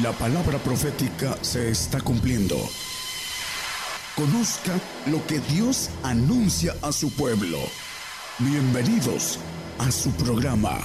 [0.00, 2.56] La palabra profética se está cumpliendo.
[4.16, 4.72] Conozca
[5.04, 7.58] lo que Dios anuncia a su pueblo.
[8.38, 9.38] Bienvenidos
[9.78, 10.78] a su programa,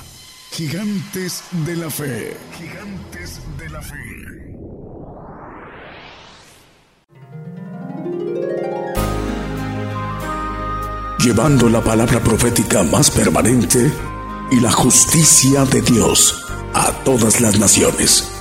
[0.52, 2.36] Gigantes de la Fe.
[2.58, 3.96] Gigantes de la Fe.
[11.24, 13.90] Llevando la palabra profética más permanente
[14.52, 16.44] y la justicia de Dios
[16.74, 18.37] a todas las naciones.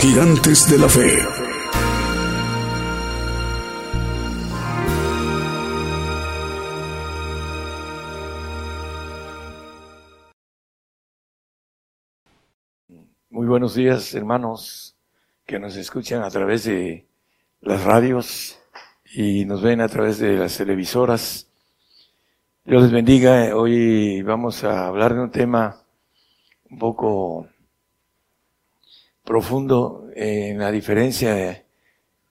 [0.00, 1.18] Gigantes de la Fe.
[13.28, 14.96] Muy buenos días, hermanos
[15.44, 17.06] que nos escuchan a través de
[17.60, 18.58] las radios
[19.12, 21.46] y nos ven a través de las televisoras.
[22.64, 23.54] Dios les bendiga.
[23.54, 25.76] Hoy vamos a hablar de un tema
[26.70, 27.48] un poco
[29.24, 31.64] profundo en la diferencia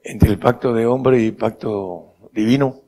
[0.04, 2.82] entre el pacto de hombre y pacto divino.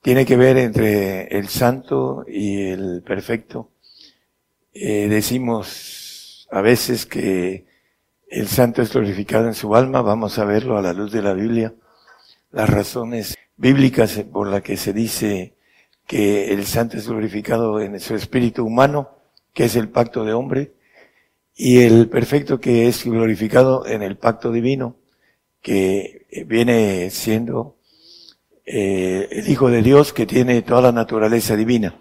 [0.00, 3.70] Tiene que ver entre el santo y el perfecto.
[4.72, 7.66] Eh, decimos a veces que
[8.28, 11.34] el santo es glorificado en su alma, vamos a verlo a la luz de la
[11.34, 11.74] Biblia,
[12.50, 15.54] las razones bíblicas por las que se dice
[16.06, 19.10] que el santo es glorificado en su espíritu humano,
[19.52, 20.72] que es el pacto de hombre,
[21.54, 24.96] y el perfecto que es glorificado en el pacto divino,
[25.60, 27.76] que viene siendo
[28.64, 32.00] eh, el Hijo de Dios que tiene toda la naturaleza divina.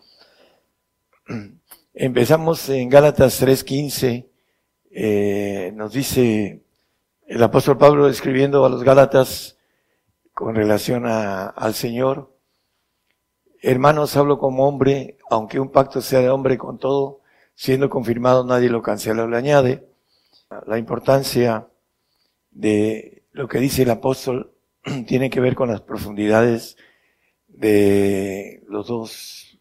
[1.94, 4.28] Empezamos en Gálatas 3.15,
[4.92, 6.64] eh, nos dice
[7.28, 9.58] el apóstol Pablo escribiendo a los Gálatas
[10.34, 12.36] con relación a, al Señor,
[13.62, 17.21] hermanos, hablo como hombre, aunque un pacto sea de hombre con todo,
[17.62, 19.86] siendo confirmado nadie lo cancela o le añade.
[20.66, 21.68] La importancia
[22.50, 24.56] de lo que dice el apóstol
[25.08, 26.76] tiene que ver con las profundidades
[27.48, 29.60] de los dos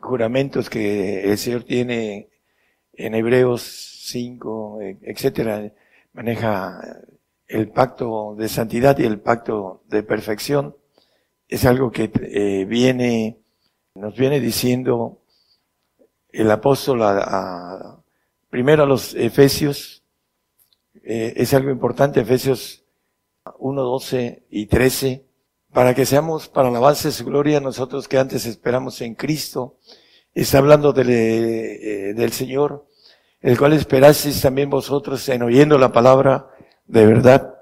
[0.00, 2.28] juramentos que el Señor tiene
[2.94, 3.62] en Hebreos
[4.06, 5.72] 5, etcétera,
[6.14, 6.80] maneja
[7.46, 10.74] el pacto de santidad y el pacto de perfección.
[11.46, 13.38] Es algo que eh, viene,
[13.94, 15.20] nos viene diciendo
[16.38, 18.00] el apóstol a,
[18.48, 20.04] primero a los Efesios,
[21.02, 22.84] eh, es algo importante, Efesios
[23.58, 25.24] 1, 12 y 13,
[25.72, 29.78] para que seamos para la base de su gloria nosotros que antes esperamos en Cristo.
[30.32, 32.86] Está hablando del, eh, del Señor,
[33.40, 36.50] el cual esperasteis también vosotros en oyendo la palabra
[36.86, 37.54] de verdad,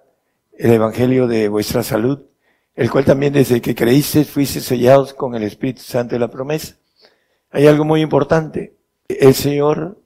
[0.58, 2.26] el Evangelio de vuestra salud,
[2.74, 6.76] el cual también desde que creísteis fuisteis sellados con el Espíritu Santo de la promesa
[7.56, 8.76] hay algo muy importante.
[9.08, 9.98] El Señor,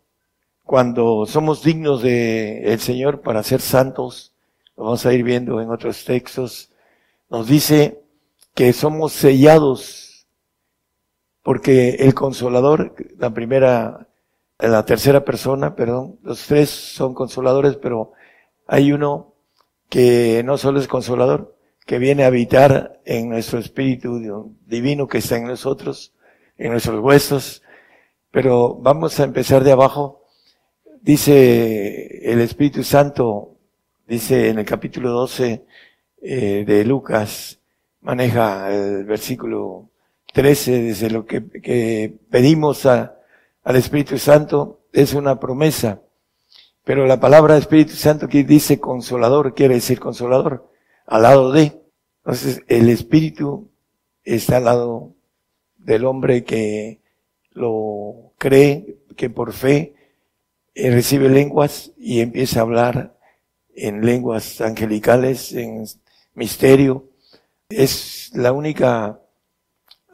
[0.63, 4.33] cuando somos dignos de el Señor para ser santos,
[4.77, 6.71] lo vamos a ir viendo en otros textos,
[7.29, 8.03] nos dice
[8.55, 10.29] que somos sellados
[11.43, 14.07] porque el consolador, la primera,
[14.61, 18.13] la tercera persona, perdón, los tres son consoladores, pero
[18.69, 19.35] hay uno
[19.89, 25.37] que no solo es consolador, que viene a habitar en nuestro espíritu divino que está
[25.37, 26.13] en nosotros,
[26.61, 27.63] en nuestros huesos,
[28.31, 30.27] pero vamos a empezar de abajo.
[31.01, 33.57] Dice el Espíritu Santo,
[34.07, 35.65] dice en el capítulo 12
[36.23, 37.59] eh, de Lucas,
[38.03, 39.89] maneja el versículo
[40.35, 41.41] 13, desde lo que,
[42.31, 43.17] pedimos al
[43.65, 46.03] Espíritu Santo, es una promesa.
[46.85, 50.71] Pero la palabra Espíritu Santo que dice consolador, quiere decir consolador,
[51.07, 51.81] al lado de.
[52.19, 53.71] Entonces, el Espíritu
[54.25, 55.15] está al lado
[55.85, 57.01] del hombre que
[57.53, 59.95] lo cree, que por fe
[60.75, 63.19] eh, recibe lenguas y empieza a hablar
[63.75, 65.85] en lenguas angelicales, en
[66.35, 67.09] misterio.
[67.69, 69.21] Es la única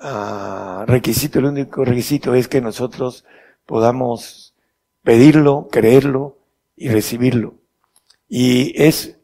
[0.00, 3.25] ah, requisito, el único requisito es que nosotros
[3.65, 4.54] podamos
[5.03, 6.39] pedirlo, creerlo
[6.77, 7.54] y recibirlo.
[8.28, 9.19] Y es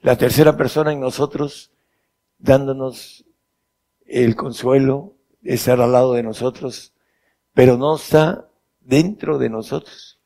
[0.00, 1.70] la tercera persona en nosotros
[2.38, 3.24] dándonos
[4.06, 5.13] el consuelo,
[5.44, 6.92] estar al lado de nosotros,
[7.52, 8.48] pero no está
[8.80, 10.18] dentro de nosotros,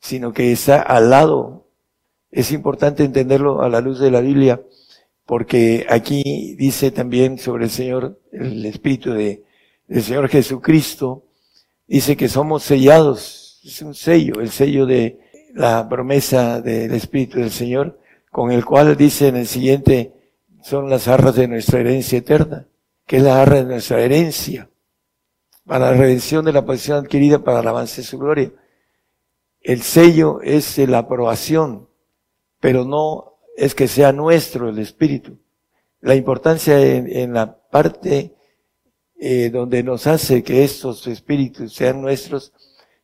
[0.00, 1.66] sino que está al lado.
[2.30, 4.62] Es importante entenderlo a la luz de la Biblia,
[5.26, 9.44] porque aquí dice también sobre el Señor, el Espíritu de,
[9.86, 11.24] del Señor Jesucristo,
[11.86, 15.20] dice que somos sellados, es un sello, el sello de
[15.54, 17.98] la promesa del Espíritu del Señor,
[18.30, 20.12] con el cual dice en el siguiente,
[20.62, 22.66] son las arras de nuestra herencia eterna
[23.06, 24.70] que es la de nuestra herencia,
[25.64, 28.52] para la redención de la posición adquirida para el avance de su gloria.
[29.60, 31.88] El sello es la aprobación
[32.64, 35.36] pero no es que sea nuestro el espíritu.
[36.00, 38.32] La importancia en, la parte
[39.20, 42.54] eh, donde nos hace que estos espíritus sean nuestros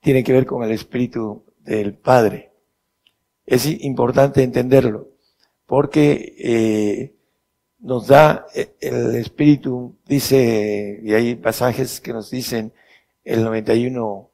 [0.01, 2.53] tiene que ver con el espíritu del Padre.
[3.45, 5.09] Es importante entenderlo,
[5.67, 7.15] porque eh,
[7.81, 12.73] nos da eh, el espíritu, dice, y hay pasajes que nos dicen
[13.25, 14.31] el 91,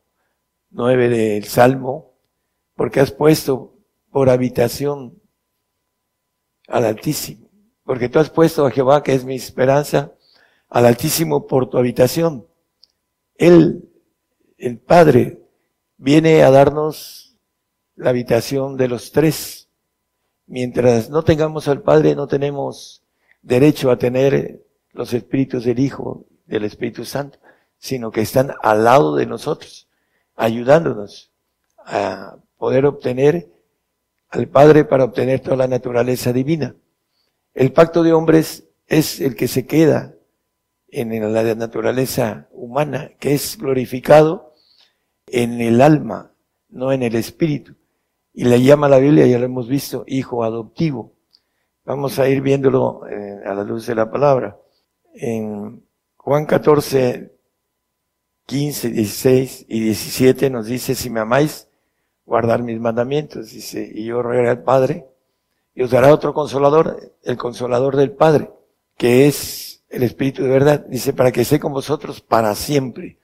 [0.71, 2.13] 9 del Salmo,
[2.75, 3.75] porque has puesto
[4.11, 5.21] por habitación
[6.69, 7.49] al Altísimo,
[7.85, 10.13] porque tú has puesto a Jehová, que es mi esperanza,
[10.69, 12.47] al Altísimo por tu habitación.
[13.37, 13.89] Él,
[14.59, 15.41] el Padre,
[15.97, 17.37] viene a darnos
[17.95, 19.69] la habitación de los tres.
[20.47, 23.06] Mientras no tengamos al Padre, no tenemos
[23.47, 27.39] derecho a tener los espíritus del Hijo, del Espíritu Santo,
[27.79, 29.89] sino que están al lado de nosotros,
[30.35, 31.31] ayudándonos
[31.79, 33.49] a poder obtener
[34.31, 36.75] al Padre para obtener toda la naturaleza divina.
[37.55, 40.15] El pacto de hombres es el que se queda
[40.89, 44.55] en la naturaleza humana, que es glorificado
[45.29, 46.33] en el alma,
[46.69, 47.77] no en el espíritu.
[48.33, 51.16] Y le llama la Biblia, ya lo hemos visto, hijo adoptivo.
[51.87, 54.59] Vamos a ir viéndolo eh, a la luz de la palabra.
[55.15, 55.85] En
[56.17, 57.33] Juan 14,
[58.45, 61.69] 15, 16 y 17 nos dice, si me amáis,
[62.25, 63.53] guardar mis mandamientos.
[63.53, 65.07] Dice, y yo rogaré al Padre,
[65.77, 68.51] y os dará otro consolador, el consolador del Padre,
[68.99, 70.87] que es el Espíritu de verdad.
[70.89, 73.21] Dice, para que esté con vosotros para siempre.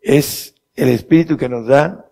[0.00, 2.10] Es el Espíritu que nos da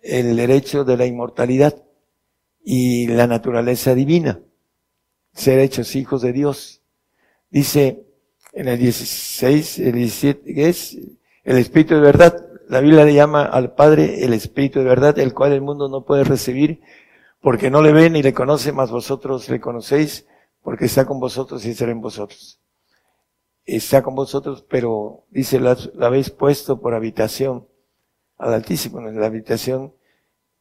[0.00, 1.85] el derecho de la inmortalidad
[2.66, 4.40] y la naturaleza divina,
[5.32, 6.82] ser hechos hijos de Dios.
[7.48, 8.04] Dice
[8.52, 10.98] en el 16, el 17, que es
[11.44, 12.44] el Espíritu de verdad.
[12.68, 16.04] La Biblia le llama al Padre el Espíritu de verdad, el cual el mundo no
[16.04, 16.80] puede recibir
[17.40, 20.26] porque no le ven ni le conoce, más vosotros le conocéis
[20.62, 22.58] porque está con vosotros y será en vosotros
[23.66, 27.66] está con vosotros, pero dice, la, habéis puesto por habitación
[28.38, 29.00] al Altísimo.
[29.00, 29.92] La habitación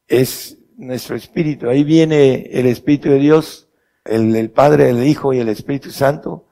[0.08, 1.70] es nuestro espíritu.
[1.70, 3.68] Ahí viene el Espíritu de Dios,
[4.04, 6.48] el, el Padre, el Hijo y el Espíritu Santo,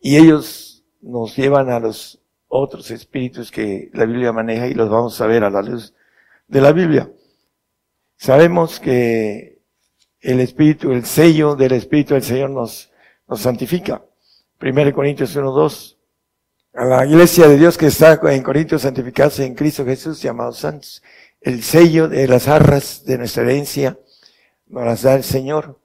[0.00, 5.20] y ellos nos llevan a los otros espíritus que la Biblia maneja y los vamos
[5.20, 5.94] a ver a la luz
[6.46, 7.10] de la Biblia.
[8.16, 9.58] Sabemos que
[10.20, 12.90] el Espíritu, el sello del Espíritu del Señor nos,
[13.28, 14.04] nos santifica.
[14.62, 15.98] 1 Corintios 1, 2
[16.74, 21.02] a la iglesia de Dios que está en Corintios santificados en Cristo Jesús, llamados santos.
[21.44, 23.98] El sello de las arras de nuestra herencia
[24.66, 25.78] nos las da el Señor.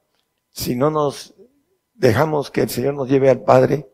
[0.51, 1.35] Si no nos
[1.95, 3.89] dejamos que el Señor nos lleve al Padre,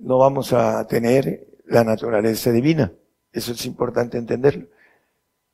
[0.00, 2.92] no vamos a tener la naturaleza divina.
[3.32, 4.66] Eso es importante entenderlo.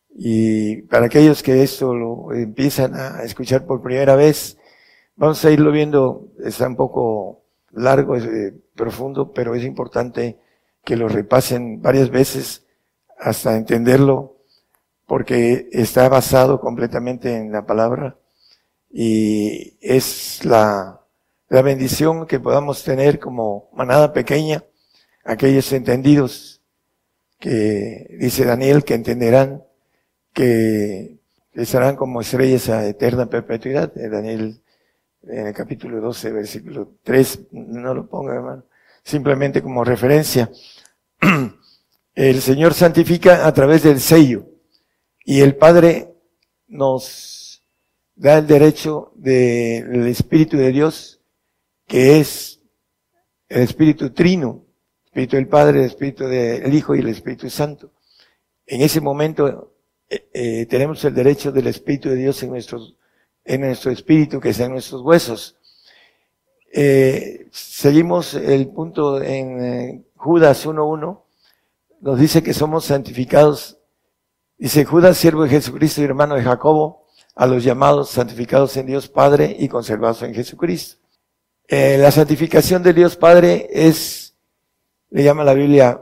[0.08, 4.56] Y para aquellos que esto lo empiezan a escuchar por primera vez,
[5.16, 10.38] vamos a irlo viendo, está un poco largo, eh, profundo, pero es importante
[10.82, 12.64] que lo repasen varias veces
[13.18, 14.33] hasta entenderlo,
[15.06, 18.16] porque está basado completamente en la palabra
[18.90, 21.00] y es la,
[21.48, 24.64] la bendición que podamos tener como manada pequeña,
[25.24, 26.62] aquellos entendidos
[27.38, 29.64] que dice Daniel que entenderán
[30.32, 31.18] que
[31.52, 33.92] estarán como estrellas a eterna perpetuidad.
[33.94, 34.60] Daniel
[35.22, 38.64] en el capítulo 12, versículo 3, no lo ponga, hermano,
[39.02, 40.50] simplemente como referencia.
[42.14, 44.53] El Señor santifica a través del sello
[45.24, 46.14] y el Padre
[46.68, 47.62] nos
[48.14, 51.20] da el derecho del Espíritu de Dios,
[51.86, 52.60] que es
[53.48, 54.64] el Espíritu Trino,
[55.06, 57.92] Espíritu del Padre, Espíritu del Hijo y el Espíritu Santo.
[58.66, 59.74] En ese momento
[60.08, 62.96] eh, eh, tenemos el derecho del Espíritu de Dios en nuestros
[63.44, 65.58] en nuestro espíritu, que sea en nuestros huesos.
[66.72, 71.20] Eh, seguimos el punto en Judas 1.1,
[72.00, 73.78] nos dice que somos santificados.
[74.56, 79.08] Dice Judas, siervo de Jesucristo y hermano de Jacobo, a los llamados santificados en Dios
[79.08, 81.04] Padre y conservados en Jesucristo.
[81.66, 84.36] Eh, la santificación de Dios Padre es,
[85.10, 86.00] le llama la Biblia,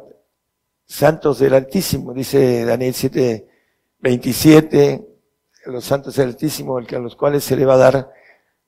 [0.85, 3.49] santos del Altísimo, dice Daniel 7,
[4.01, 5.03] 27,
[5.67, 8.11] los santos del Altísimo, el que a los cuales se le va a dar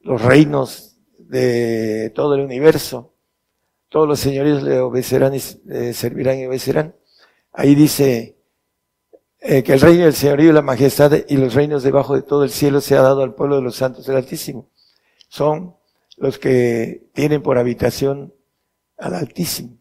[0.00, 3.12] los reinos de todo el universo.
[3.90, 6.96] Todos los señores le obedecerán y servirán y obedecerán.
[7.52, 8.33] Ahí dice
[9.46, 12.44] eh, que el reino del señorío y la majestad y los reinos debajo de todo
[12.44, 14.70] el cielo se ha dado al pueblo de los santos del Altísimo.
[15.28, 15.76] Son
[16.16, 18.32] los que tienen por habitación
[18.96, 19.76] al Altísimo,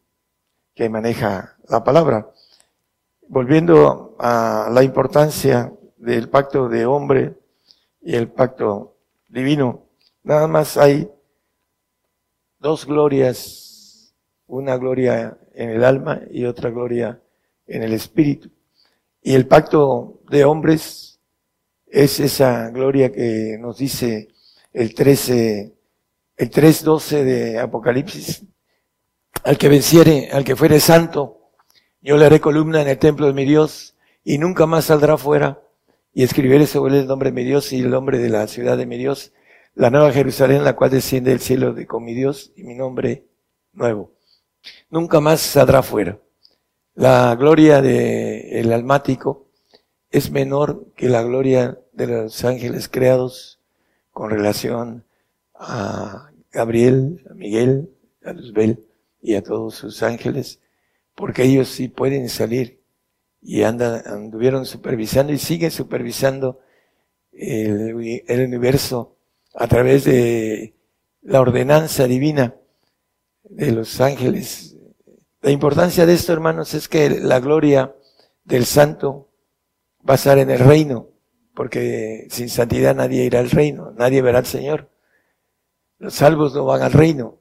[0.75, 2.29] que maneja la palabra.
[3.29, 7.38] Volviendo a la importancia del pacto de hombre
[8.01, 8.98] y el pacto
[9.29, 9.86] divino.
[10.24, 11.10] Nada más hay
[12.60, 14.13] dos glorias,
[14.46, 17.22] una gloria en el alma y otra gloria
[17.65, 18.50] en el espíritu.
[19.24, 21.20] Y el pacto de hombres
[21.88, 24.27] es esa gloria que nos dice
[24.74, 25.74] el 13,
[26.36, 28.44] el 3.12 de Apocalipsis.
[29.46, 31.51] Al que venciere, al que fuere santo,
[32.01, 35.62] yo le haré columna en el templo de mi Dios y nunca más saldrá fuera
[36.13, 38.86] y escribiré sobre el nombre de mi Dios y el nombre de la ciudad de
[38.86, 39.32] mi Dios,
[39.74, 43.25] la nueva Jerusalén, la cual desciende del cielo de con mi Dios y mi nombre
[43.72, 44.12] nuevo.
[44.89, 46.20] Nunca más saldrá fuera.
[46.96, 49.48] La gloria del almático
[50.12, 53.60] es menor que la gloria de los ángeles creados
[54.12, 55.04] con relación
[55.56, 57.90] a Gabriel, a Miguel,
[58.24, 58.86] a Luzbel
[59.24, 60.60] y a todos sus ángeles,
[61.16, 62.80] porque ellos sí pueden salir
[63.42, 66.60] y andan, anduvieron supervisando y siguen supervisando
[67.32, 69.16] el, el universo
[69.56, 70.76] a través de
[71.24, 72.54] la ordenanza divina
[73.46, 74.73] de los ángeles
[75.44, 77.94] la importancia de esto, hermanos, es que la gloria
[78.46, 79.30] del santo
[80.08, 81.10] va a estar en el reino,
[81.54, 84.90] porque sin santidad nadie irá al reino, nadie verá al Señor.
[86.00, 87.40] Los salvos no van al reino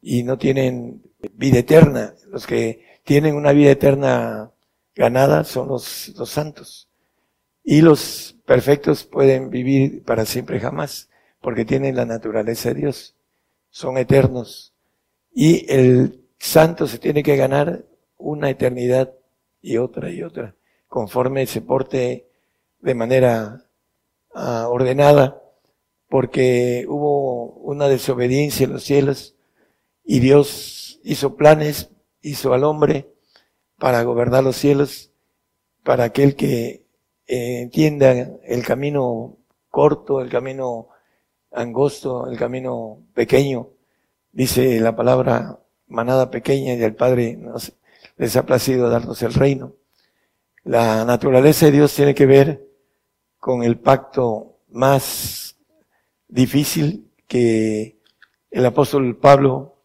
[0.00, 2.14] y no tienen vida eterna.
[2.28, 4.52] Los que tienen una vida eterna
[4.94, 6.88] ganada son los, los santos.
[7.64, 11.10] Y los perfectos pueden vivir para siempre jamás,
[11.40, 13.16] porque tienen la naturaleza de Dios.
[13.70, 14.72] Son eternos.
[15.32, 17.84] Y el santo se tiene que ganar
[18.16, 19.14] una eternidad
[19.60, 20.54] y otra y otra,
[20.88, 22.28] conforme se porte
[22.80, 23.64] de manera
[24.34, 25.42] ah, ordenada,
[26.08, 29.34] porque hubo una desobediencia en los cielos
[30.04, 33.10] y Dios hizo planes, hizo al hombre
[33.78, 35.12] para gobernar los cielos,
[35.82, 36.86] para aquel que
[37.26, 39.38] eh, entienda el camino
[39.70, 40.88] corto, el camino
[41.50, 43.70] angosto, el camino pequeño,
[44.32, 45.58] dice la palabra
[45.94, 47.72] manada pequeña y el Padre nos,
[48.16, 49.74] les ha placido darnos el reino.
[50.64, 52.66] La naturaleza de Dios tiene que ver
[53.38, 55.56] con el pacto más
[56.28, 57.98] difícil que
[58.50, 59.76] el apóstol Pablo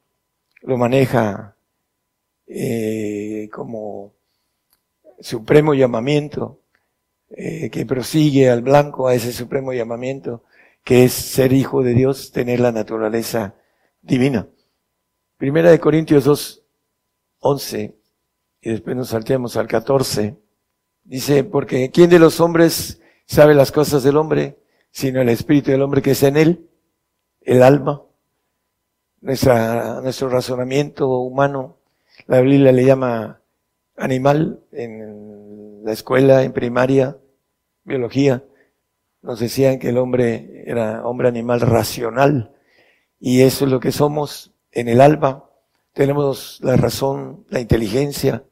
[0.61, 1.55] lo maneja
[2.47, 4.13] eh, como
[5.19, 6.61] supremo llamamiento,
[7.29, 10.43] eh, que prosigue al blanco a ese supremo llamamiento,
[10.83, 13.55] que es ser hijo de Dios, tener la naturaleza
[14.01, 14.47] divina.
[15.39, 16.63] Primera de Corintios 2,
[17.39, 17.95] 11,
[18.59, 20.35] y después nos salteamos al 14.
[21.05, 24.57] Dice, porque ¿quién de los hombres sabe las cosas del hombre,
[24.91, 26.67] sino el espíritu del hombre que es en él,
[27.39, 28.03] el alma?
[29.21, 31.77] Nuestra, nuestro razonamiento humano,
[32.27, 33.39] la Biblia le llama
[33.95, 37.15] animal en la escuela, en primaria,
[37.85, 38.43] biología.
[39.21, 42.51] Nos decían que el hombre era hombre animal racional.
[43.21, 45.45] Y eso es lo que somos en el alma
[45.93, 48.43] tenemos la razón, la inteligencia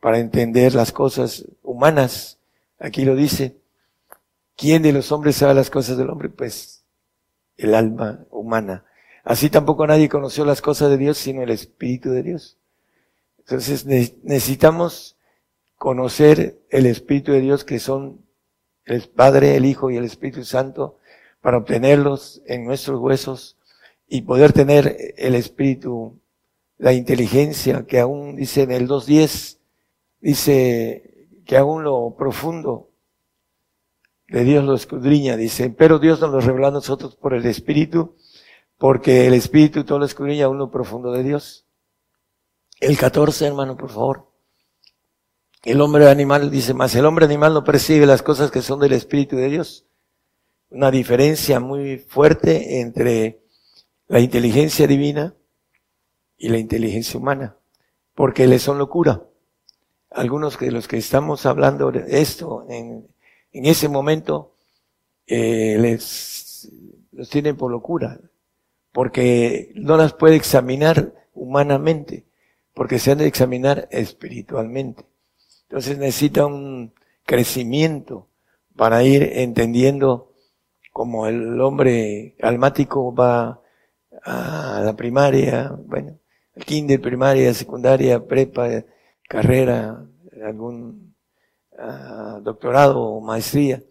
[0.00, 2.38] para entender las cosas humanas.
[2.78, 3.56] Aquí lo dice.
[4.56, 6.30] ¿Quién de los hombres sabe las cosas del hombre?
[6.30, 6.84] Pues
[7.56, 8.84] el alma humana.
[9.22, 12.58] Así tampoco nadie conoció las cosas de Dios sino el Espíritu de Dios.
[13.38, 15.16] Entonces necesitamos
[15.76, 18.24] conocer el Espíritu de Dios que son
[18.84, 20.98] el Padre, el Hijo y el Espíritu Santo
[21.40, 23.55] para obtenerlos en nuestros huesos
[24.08, 26.20] y poder tener el espíritu,
[26.78, 29.58] la inteligencia que aún dice en el 2.10,
[30.20, 32.90] dice que aún lo profundo
[34.28, 38.16] de Dios lo escudriña, dice, pero Dios nos lo reveló a nosotros por el espíritu,
[38.78, 41.66] porque el espíritu todo lo escudriña aún lo profundo de Dios.
[42.80, 44.32] El 14, hermano, por favor.
[45.64, 48.92] El hombre animal dice más, el hombre animal no percibe las cosas que son del
[48.92, 49.86] espíritu de Dios.
[50.68, 53.45] Una diferencia muy fuerte entre
[54.08, 55.34] la inteligencia divina
[56.36, 57.56] y la inteligencia humana,
[58.14, 59.22] porque les son locura.
[60.10, 63.06] Algunos de los que estamos hablando de esto en,
[63.52, 64.54] en ese momento
[65.26, 66.70] eh, les
[67.12, 68.20] los tienen por locura,
[68.92, 72.26] porque no las puede examinar humanamente,
[72.74, 75.04] porque se han de examinar espiritualmente.
[75.62, 76.92] Entonces necesita un
[77.24, 78.28] crecimiento
[78.76, 80.32] para ir entendiendo
[80.92, 83.62] cómo el hombre almático va
[84.26, 86.18] a la primaria, bueno,
[86.54, 88.84] el kinder, primaria, secundaria, prepa,
[89.28, 90.04] carrera,
[90.44, 91.14] algún
[91.72, 93.82] uh, doctorado o maestría,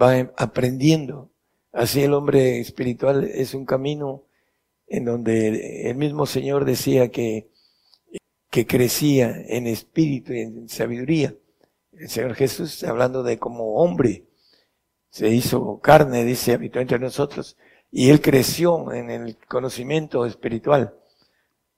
[0.00, 1.30] va em, aprendiendo.
[1.72, 4.24] Así el hombre espiritual es un camino
[4.86, 7.50] en donde el mismo Señor decía que,
[8.50, 11.34] que crecía en espíritu y en sabiduría.
[11.92, 14.24] El Señor Jesús, hablando de como hombre,
[15.10, 17.56] se hizo carne, dice, habitó entre nosotros,
[17.96, 20.96] y él creció en el conocimiento espiritual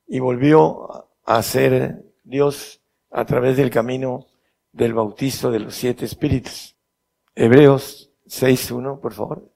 [0.08, 2.80] y volvió a ser Dios
[3.11, 4.26] a través del camino
[4.73, 6.75] del bautizo de los siete espíritus.
[7.35, 9.52] Hebreos 6.1, por favor.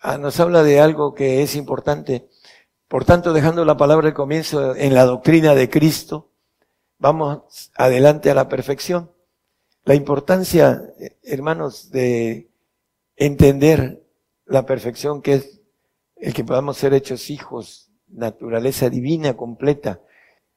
[0.00, 2.28] Ah, nos habla de algo que es importante.
[2.86, 6.30] Por tanto, dejando la palabra de comienzo en la doctrina de Cristo,
[6.98, 9.10] vamos adelante a la perfección.
[9.82, 10.80] La importancia,
[11.24, 12.52] hermanos, de
[13.16, 14.06] entender
[14.46, 15.61] la perfección que es
[16.22, 20.00] el que podamos ser hechos hijos, naturaleza divina completa.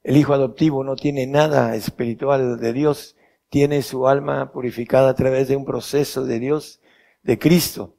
[0.04, 3.16] El hijo adoptivo no tiene nada espiritual de Dios,
[3.48, 6.80] tiene su alma purificada a través de un proceso de Dios,
[7.24, 7.96] de Cristo,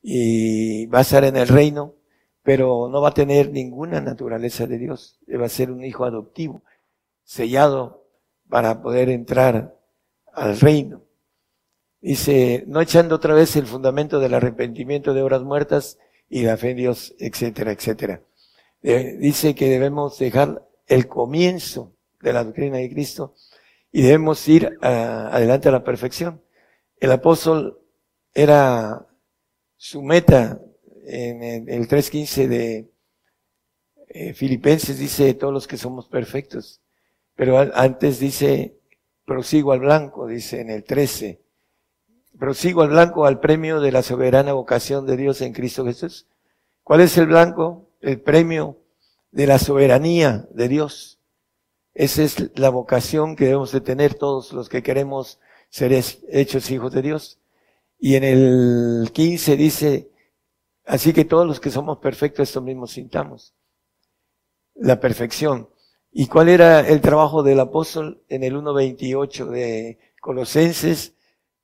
[0.00, 1.96] y va a estar en el reino,
[2.44, 6.62] pero no va a tener ninguna naturaleza de Dios, va a ser un hijo adoptivo,
[7.24, 8.06] sellado
[8.48, 9.76] para poder entrar
[10.32, 11.02] al reino.
[12.00, 15.98] Dice, no echando otra vez el fundamento del arrepentimiento de obras muertas
[16.32, 18.22] y la fe en Dios, etcétera, etcétera.
[18.82, 23.34] Eh, dice que debemos dejar el comienzo de la doctrina de Cristo
[23.92, 26.40] y debemos ir adelante a la perfección.
[26.98, 27.78] El apóstol
[28.32, 29.06] era
[29.76, 30.58] su meta
[31.04, 32.90] en el 3.15 de
[34.08, 36.80] eh, Filipenses dice todos los que somos perfectos,
[37.34, 38.78] pero antes dice
[39.26, 41.41] prosigo al blanco, dice en el 13.
[42.38, 46.26] Prosigo al blanco al premio de la soberana vocación de Dios en Cristo Jesús.
[46.82, 47.88] ¿Cuál es el blanco?
[48.00, 48.78] El premio
[49.30, 51.18] de la soberanía de Dios.
[51.94, 56.92] Esa es la vocación que debemos de tener todos los que queremos ser hechos hijos
[56.92, 57.38] de Dios.
[57.98, 60.10] Y en el 15 dice,
[60.86, 63.54] así que todos los que somos perfectos esto mismo sintamos.
[64.74, 65.68] La perfección.
[66.10, 71.14] ¿Y cuál era el trabajo del apóstol en el 1.28 de Colosenses?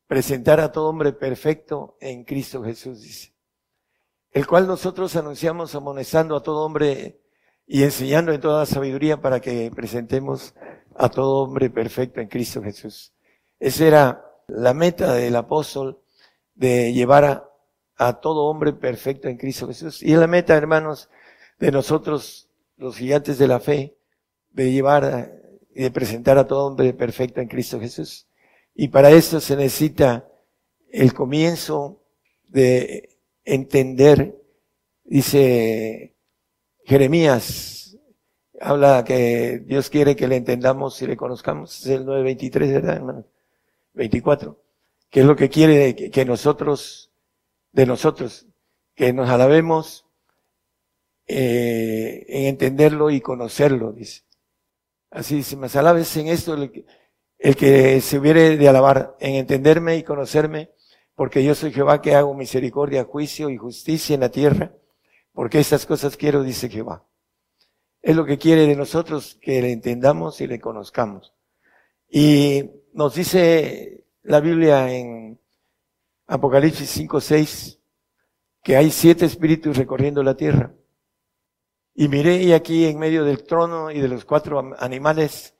[0.08, 3.34] Presentar a todo hombre perfecto en Cristo Jesús, dice.
[4.30, 7.20] El cual nosotros anunciamos amonestando a todo hombre
[7.66, 10.54] y enseñando en toda sabiduría para que presentemos
[10.96, 13.12] a todo hombre perfecto en Cristo Jesús.
[13.60, 16.00] Esa era la meta del apóstol
[16.54, 17.50] de llevar
[17.96, 20.02] a, todo hombre perfecto en Cristo Jesús.
[20.02, 21.10] Y es la meta, hermanos,
[21.58, 23.98] de nosotros, los gigantes de la fe,
[24.50, 25.32] de llevar
[25.74, 28.27] y de presentar a todo hombre perfecto en Cristo Jesús.
[28.80, 30.30] Y para eso se necesita
[30.92, 32.00] el comienzo
[32.46, 34.40] de entender,
[35.02, 36.14] dice
[36.84, 37.98] Jeremías,
[38.60, 43.24] habla que Dios quiere que le entendamos y le conozcamos, es el 9.23, ¿verdad, hermano?
[43.94, 44.62] 24,
[45.10, 47.10] que es lo que quiere que nosotros,
[47.72, 48.46] de nosotros,
[48.94, 50.06] que nos alabemos
[51.26, 54.22] eh, en entenderlo y conocerlo, dice.
[55.10, 56.56] Así dice, más alabes en esto
[57.38, 60.70] el que, se hubiere de alabar, en entenderme y conocerme,
[61.14, 64.72] porque yo soy Jehová que hago misericordia, juicio y justicia en la tierra,
[65.32, 67.04] porque estas cosas quiero, dice Jehová.
[68.02, 71.34] Es lo que quiere de nosotros, que le entendamos y le conozcamos.
[72.10, 75.40] Y nos dice la Biblia en
[76.26, 77.78] Apocalipsis 5, 6,
[78.62, 80.74] que hay siete espíritus recorriendo la tierra.
[81.94, 85.57] Y miré y aquí en medio del trono y de los cuatro animales,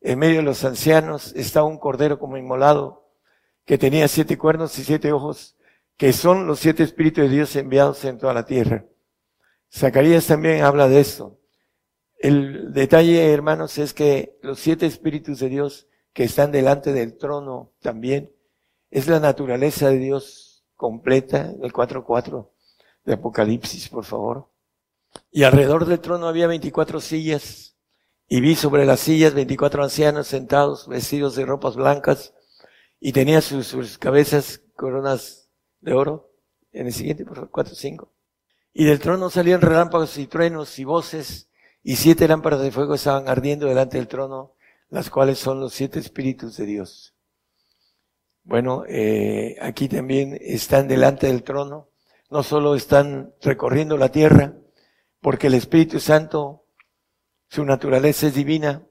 [0.00, 3.08] en medio de los ancianos, está un cordero como inmolado,
[3.64, 5.56] que tenía siete cuernos y siete ojos,
[5.96, 8.86] que son los siete espíritus de Dios enviados en toda la tierra.
[9.72, 11.38] Zacarías también habla de eso.
[12.18, 17.72] El detalle, hermanos, es que los siete espíritus de Dios que están delante del trono
[17.80, 18.32] también
[18.90, 22.48] es la naturaleza de Dios completa, el 4.4
[23.04, 24.48] de Apocalipsis, por favor.
[25.30, 27.76] Y alrededor del trono había veinticuatro sillas,
[28.32, 32.32] y vi sobre las sillas veinticuatro ancianos sentados, vestidos de ropas blancas,
[33.00, 36.30] y tenía sus, sus cabezas coronas de oro.
[36.70, 38.12] En el siguiente, por favor, cuatro, cinco.
[38.72, 41.50] Y del trono salían relámpagos y truenos y voces,
[41.82, 44.54] y siete lámparas de fuego estaban ardiendo delante del trono,
[44.90, 47.16] las cuales son los siete espíritus de Dios.
[48.44, 51.88] Bueno, eh, aquí también están delante del trono,
[52.30, 54.54] no solo están recorriendo la tierra,
[55.20, 56.59] porque el Espíritu Santo,
[57.50, 58.86] su naturaleza es divina,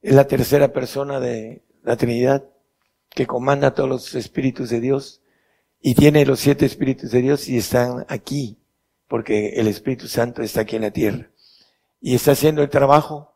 [0.00, 2.44] es la tercera persona de la Trinidad
[3.10, 5.22] que comanda todos los espíritus de Dios
[5.80, 8.58] y tiene los siete espíritus de Dios y están aquí
[9.08, 11.30] porque el Espíritu Santo está aquí en la tierra.
[12.00, 13.34] Y está haciendo el trabajo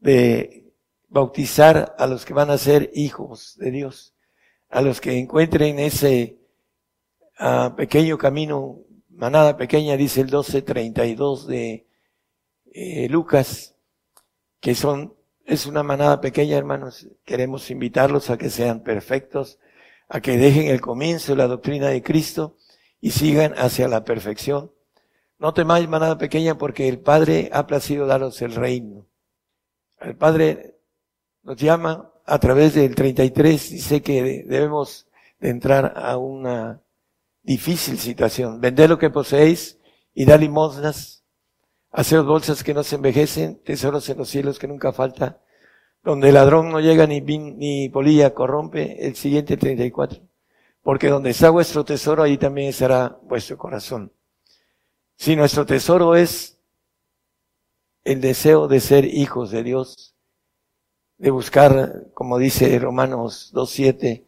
[0.00, 0.72] de
[1.08, 4.14] bautizar a los que van a ser hijos de Dios,
[4.68, 6.38] a los que encuentren ese
[7.38, 11.86] uh, pequeño camino manada pequeña, dice el 1232 de
[12.72, 13.76] eh, Lucas,
[14.60, 17.08] que son, es una manada pequeña, hermanos.
[17.24, 19.58] Queremos invitarlos a que sean perfectos,
[20.08, 22.56] a que dejen el comienzo de la doctrina de Cristo
[23.00, 24.72] y sigan hacia la perfección,
[25.38, 29.06] No temáis manada pequeña porque el Padre ha placido daros el reino.
[29.98, 30.76] El Padre
[31.42, 36.82] nos llama a través del 33, dice que debemos de entrar a una
[37.42, 38.60] difícil situación.
[38.60, 39.78] Vended lo que poseéis
[40.12, 41.19] y da limosnas.
[41.92, 45.40] Haceos bolsas que no se envejecen, tesoros en los cielos que nunca falta,
[46.04, 49.06] donde el ladrón no llega ni, ni polilla corrompe.
[49.06, 50.20] El siguiente 34.
[50.82, 54.12] Porque donde está vuestro tesoro, ahí también estará vuestro corazón.
[55.16, 56.58] Si nuestro tesoro es
[58.04, 60.14] el deseo de ser hijos de Dios,
[61.18, 64.24] de buscar, como dice Romanos 2.7,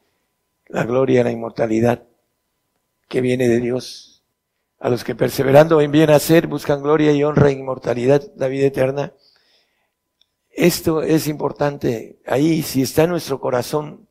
[0.67, 2.03] la gloria, la inmortalidad
[3.09, 4.12] que viene de Dios.
[4.83, 8.67] A los que perseverando en bien hacer buscan gloria y honra e inmortalidad, la vida
[8.67, 9.13] eterna.
[10.51, 12.19] Esto es importante.
[12.27, 14.09] Ahí, si está nuestro corazón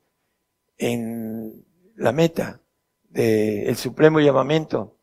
[0.78, 1.66] en
[1.98, 2.62] la meta
[3.10, 4.96] del supremo llamamiento,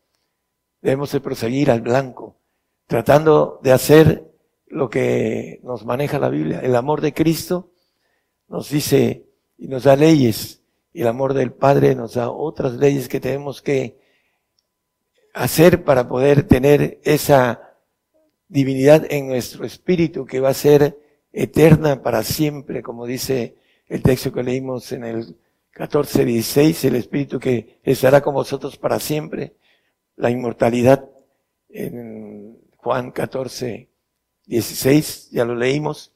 [0.81, 2.37] debemos de proseguir al blanco,
[2.87, 4.27] tratando de hacer
[4.65, 6.61] lo que nos maneja la Biblia.
[6.61, 7.69] El amor de Cristo
[8.47, 13.07] nos dice y nos da leyes, y el amor del Padre nos da otras leyes
[13.07, 14.08] que tenemos que
[15.33, 17.75] hacer para poder tener esa
[18.47, 20.97] divinidad en nuestro espíritu que va a ser
[21.31, 23.55] eterna para siempre, como dice
[23.87, 25.37] el texto que leímos en el
[25.71, 29.55] 14, 16, el espíritu que estará con vosotros para siempre
[30.15, 31.09] la inmortalidad
[31.69, 33.89] en Juan 14,
[34.45, 36.11] 16, ya lo leímos.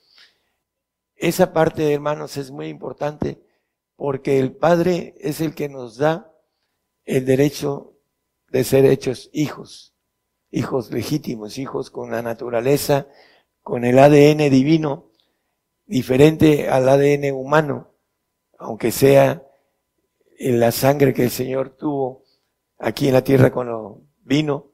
[1.15, 3.39] Esa parte, hermanos, es muy importante
[3.95, 6.31] porque el Padre es el que nos da
[7.05, 7.92] el derecho
[8.53, 9.95] de ser hechos hijos,
[10.51, 13.07] hijos legítimos, hijos con la naturaleza,
[13.63, 15.09] con el ADN divino,
[15.87, 17.95] diferente al ADN humano,
[18.59, 19.43] aunque sea
[20.37, 22.25] en la sangre que el Señor tuvo
[22.77, 24.67] aquí en la tierra cuando vino,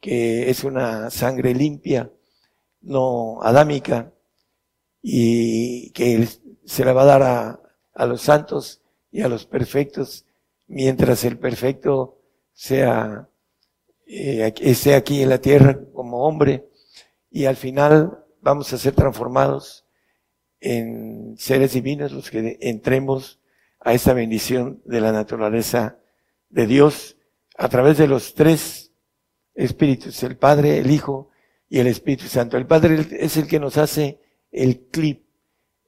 [0.00, 2.10] que es una sangre limpia,
[2.80, 4.12] no adámica,
[5.02, 6.26] y que
[6.64, 7.60] se la va a dar a,
[7.94, 10.26] a los santos y a los perfectos,
[10.66, 12.19] mientras el perfecto
[12.60, 13.26] sea,
[14.06, 16.68] eh, esté aquí en la tierra como hombre,
[17.30, 19.86] y al final vamos a ser transformados
[20.60, 23.40] en seres divinos los que entremos
[23.80, 25.96] a esa bendición de la naturaleza
[26.50, 27.16] de Dios
[27.56, 28.92] a través de los tres
[29.54, 31.30] espíritus, el Padre, el Hijo
[31.70, 32.58] y el Espíritu Santo.
[32.58, 34.20] El Padre es el que nos hace
[34.52, 35.24] el clip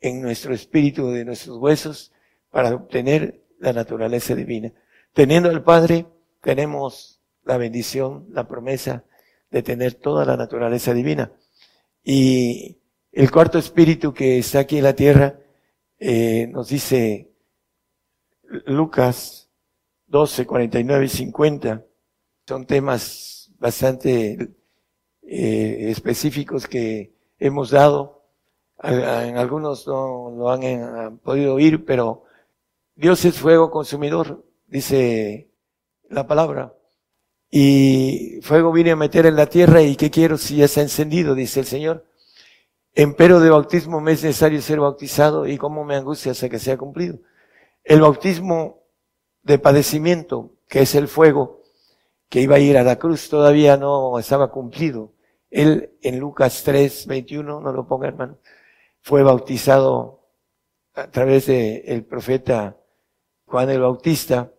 [0.01, 2.13] en nuestro espíritu de nuestros huesos
[2.51, 4.73] para obtener la naturaleza divina.
[5.13, 6.07] Teniendo al Padre,
[6.43, 9.05] tenemos la bendición, la promesa
[9.51, 11.33] de tener toda la naturaleza divina.
[12.05, 12.79] Y
[13.13, 15.39] el cuarto espíritu que está aquí en la tierra,
[15.99, 17.31] eh, nos dice
[18.67, 19.49] Lucas
[20.09, 21.85] 12, 49 y 50.
[22.47, 24.51] Son temas bastante
[25.23, 28.27] eh, específicos que hemos dado.
[28.79, 32.25] Algunos no lo han, han podido oír, pero
[32.97, 35.52] Dios es fuego consumidor, dice
[36.13, 36.75] la palabra.
[37.51, 41.61] Y fuego vine a meter en la tierra y qué quiero si está encendido, dice
[41.61, 42.07] el Señor.
[42.95, 46.77] Empero de bautismo me es necesario ser bautizado y cómo me angustia hasta que sea
[46.77, 47.19] cumplido.
[47.85, 48.83] El bautismo
[49.43, 51.63] de padecimiento, que es el fuego,
[52.29, 55.13] que iba a ir a la cruz, todavía no estaba cumplido.
[55.51, 58.39] Él en Lucas 3, 21, no lo ponga hermano,
[59.01, 60.21] fue bautizado
[60.95, 62.77] a través del el profeta
[63.47, 64.51] Juan el Bautista,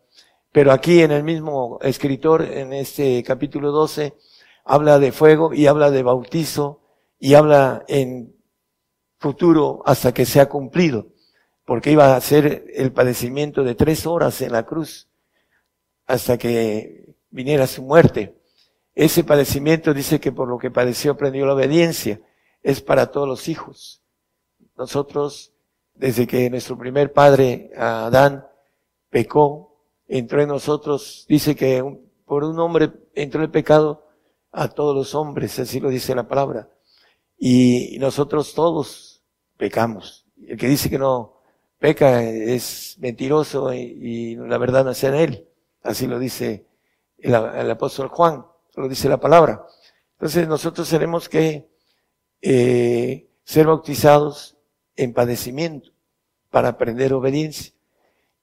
[0.54, 4.14] pero aquí en el mismo escritor, en este capítulo 12,
[4.64, 6.80] habla de fuego y habla de bautizo
[7.20, 8.34] y habla en
[9.20, 11.08] futuro hasta que sea cumplido
[11.66, 15.08] porque iba a ser el padecimiento de tres horas en la cruz
[16.06, 18.38] hasta que viniera su muerte.
[18.94, 22.20] Ese padecimiento dice que por lo que padeció aprendió la obediencia.
[22.62, 24.02] Es para todos los hijos.
[24.78, 25.54] Nosotros,
[25.96, 28.46] desde que nuestro primer padre, Adán,
[29.10, 29.73] pecó,
[30.18, 31.84] entró en nosotros, dice que
[32.26, 34.08] por un hombre entró el pecado
[34.52, 36.70] a todos los hombres, así lo dice la palabra.
[37.36, 39.24] Y nosotros todos
[39.58, 40.28] pecamos.
[40.48, 41.42] El que dice que no
[41.80, 45.48] peca, es mentiroso y, la verdad no es en él.
[45.82, 46.68] Así lo dice
[47.18, 48.46] el, apóstol Juan,
[48.76, 49.66] lo dice la palabra.
[50.14, 51.68] Entonces nosotros tenemos que
[52.40, 54.58] eh, ser bautizados
[54.96, 55.90] en padecimiento
[56.52, 57.74] para aprender obediencia.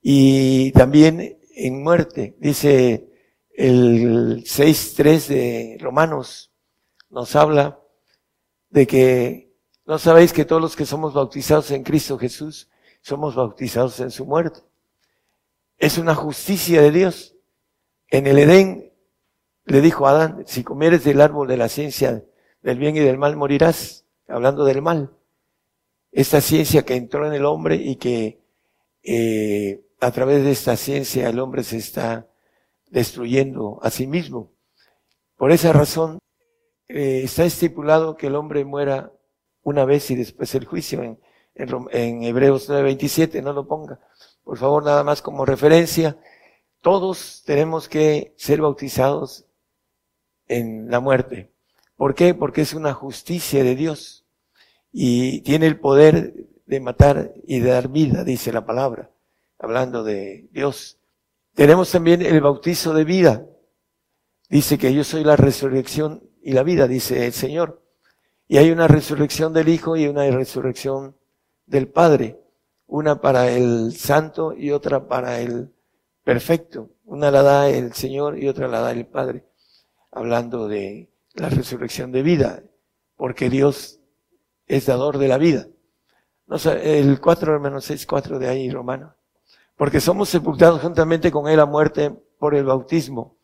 [0.02, 3.09] Y también en muerte, dice
[3.51, 6.53] el 6.3 de Romanos,
[7.11, 7.81] nos habla
[8.70, 9.53] de que
[9.85, 12.68] no sabéis que todos los que somos bautizados en Cristo Jesús,
[13.03, 14.61] somos bautizados en su muerte.
[15.79, 17.35] Es una justicia de Dios.
[18.09, 18.92] En el Edén,
[19.64, 22.25] le dijo a Adán, si comieres del árbol de la ciencia
[22.62, 25.11] del bien y del mal, morirás, hablando del mal.
[26.12, 28.40] Esta ciencia que entró en el hombre y que
[29.03, 32.26] eh, a través de esta ciencia el hombre se está
[32.86, 34.52] destruyendo a sí mismo.
[35.36, 36.18] Por esa razón
[36.88, 39.12] eh, está estipulado que el hombre muera
[39.62, 41.20] una vez y después el juicio en,
[41.54, 44.00] en, en Hebreos 9:27, no lo ponga.
[44.42, 46.18] Por favor, nada más como referencia.
[46.80, 49.46] Todos tenemos que ser bautizados
[50.48, 51.52] en la muerte.
[51.96, 52.34] ¿Por qué?
[52.34, 54.26] Porque es una justicia de Dios
[54.92, 56.34] y tiene el poder
[56.66, 59.10] de matar y de dar vida, dice la palabra,
[59.61, 60.99] hablando de Dios.
[61.55, 63.46] Tenemos también el bautizo de vida.
[64.49, 67.83] Dice que yo soy la resurrección y la vida, dice el Señor.
[68.49, 71.16] Y hay una resurrección del Hijo y una resurrección
[71.66, 72.40] del Padre.
[72.87, 75.70] Una para el santo y otra para el
[76.25, 76.90] perfecto.
[77.05, 79.44] Una la da el Señor y otra la da el Padre
[80.11, 82.62] hablando de la resurrección de vida,
[83.16, 84.01] porque Dios
[84.66, 85.68] es dador de la vida.
[86.83, 89.14] El 4 hermano 6, 4 de ahí, romano.
[89.81, 93.38] Porque somos sepultados juntamente con Él a muerte por el bautismo,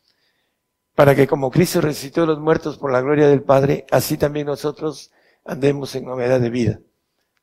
[0.94, 4.46] para que como Cristo resucitó de los muertos por la gloria del Padre, así también
[4.46, 5.10] nosotros
[5.46, 6.80] andemos en novedad de vida.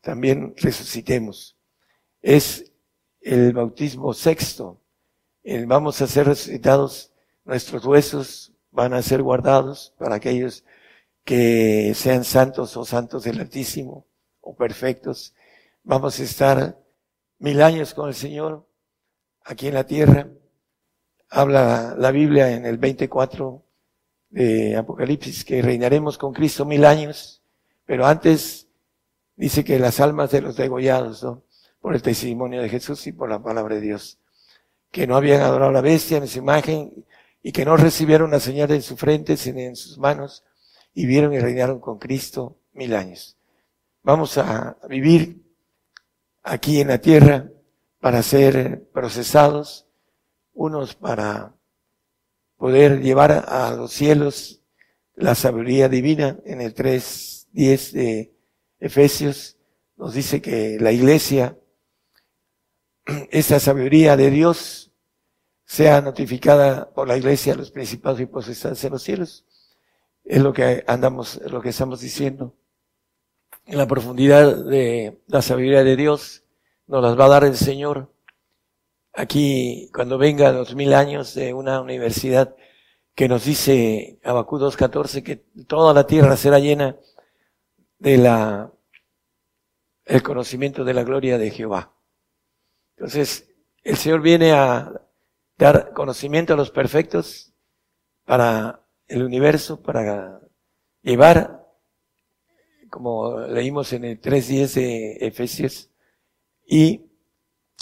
[0.01, 1.57] También resucitemos.
[2.21, 2.71] Es
[3.19, 4.79] el bautismo sexto.
[5.65, 7.11] Vamos a ser resucitados,
[7.45, 10.65] nuestros huesos van a ser guardados para aquellos
[11.23, 14.05] que sean santos o santos del Altísimo
[14.39, 15.33] o perfectos.
[15.83, 16.79] Vamos a estar
[17.39, 18.67] mil años con el Señor
[19.43, 20.27] aquí en la tierra.
[21.29, 23.63] Habla la Biblia en el 24
[24.29, 27.41] de Apocalipsis que reinaremos con Cristo mil años,
[27.85, 28.67] pero antes
[29.35, 31.43] dice que las almas de los degollados, ¿no?
[31.81, 34.19] Por el testimonio de Jesús y por la palabra de Dios,
[34.91, 37.05] que no habían adorado a la bestia en su imagen
[37.41, 40.43] y que no recibieron la señal en su frente, sino en sus manos,
[40.93, 43.37] y vieron y reinaron con Cristo mil años.
[44.03, 45.43] Vamos a vivir
[46.43, 47.49] aquí en la tierra
[48.03, 49.87] para ser procesados,
[50.51, 51.55] unos para
[52.57, 54.61] poder llevar a los cielos
[55.15, 56.37] la sabiduría divina.
[56.43, 58.35] En el 3.10 de
[58.81, 59.57] Efesios
[59.95, 61.57] nos dice que la iglesia,
[63.31, 64.91] esa sabiduría de Dios,
[65.63, 69.45] sea notificada por la iglesia a los principados y potestades en los cielos.
[70.25, 72.53] Es lo que andamos, lo que estamos diciendo.
[73.65, 76.42] En la profundidad de la sabiduría de Dios
[76.87, 78.13] nos las va a dar el Señor.
[79.13, 82.55] Aquí, cuando venga los mil años de una universidad
[83.15, 85.35] que nos dice Abacú 2.14 que
[85.67, 86.97] toda la tierra será llena
[87.99, 88.73] de la,
[90.05, 91.93] el conocimiento de la gloria de Jehová.
[92.97, 93.49] Entonces,
[93.83, 94.91] el Señor viene a
[95.57, 97.53] dar conocimiento a los perfectos
[98.25, 100.41] para el universo, para
[101.01, 101.67] llevar,
[102.89, 105.92] como leímos en el 3.10 de Efesios,
[106.65, 107.01] y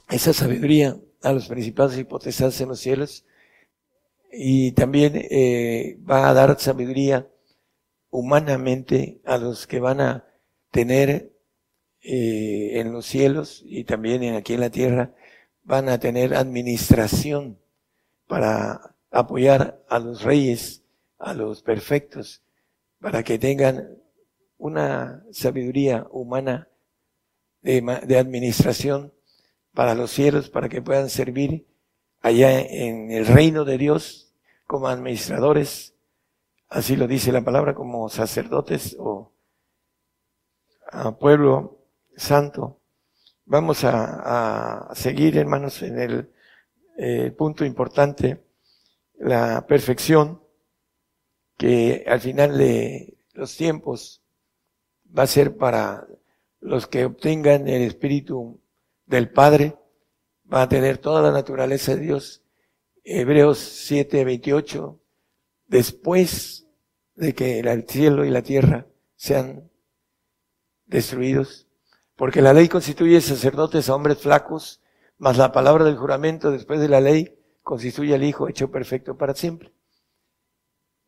[0.09, 2.05] esa sabiduría a los principados y
[2.63, 3.25] en los cielos,
[4.31, 7.27] y también eh, va a dar sabiduría
[8.09, 10.25] humanamente a los que van a
[10.71, 11.31] tener
[12.01, 15.13] eh, en los cielos y también aquí en la tierra,
[15.63, 17.59] van a tener administración
[18.27, 20.83] para apoyar a los reyes,
[21.19, 22.41] a los perfectos,
[22.99, 23.97] para que tengan
[24.57, 26.70] una sabiduría humana
[27.61, 29.13] de, administración
[29.73, 31.67] para los cielos, para que puedan servir
[32.21, 34.33] allá en el reino de Dios
[34.67, 35.95] como administradores,
[36.69, 39.33] así lo dice la palabra, como sacerdotes o
[40.91, 41.79] a pueblo
[42.15, 42.79] santo.
[43.45, 46.31] Vamos a, a seguir, hermanos, en el
[46.97, 48.43] eh, punto importante,
[49.17, 50.41] la perfección,
[51.57, 54.21] que al final de los tiempos
[55.17, 56.07] va a ser para
[56.61, 58.61] los que obtengan el Espíritu
[59.05, 59.77] del Padre,
[60.51, 62.43] va a tener toda la naturaleza de Dios.
[63.03, 64.99] Hebreos 7, 28,
[65.67, 66.67] después
[67.15, 69.69] de que el cielo y la tierra sean
[70.85, 71.67] destruidos,
[72.15, 74.81] porque la ley constituye sacerdotes a hombres flacos,
[75.17, 79.33] mas la palabra del juramento después de la ley constituye al Hijo hecho perfecto para
[79.33, 79.71] siempre.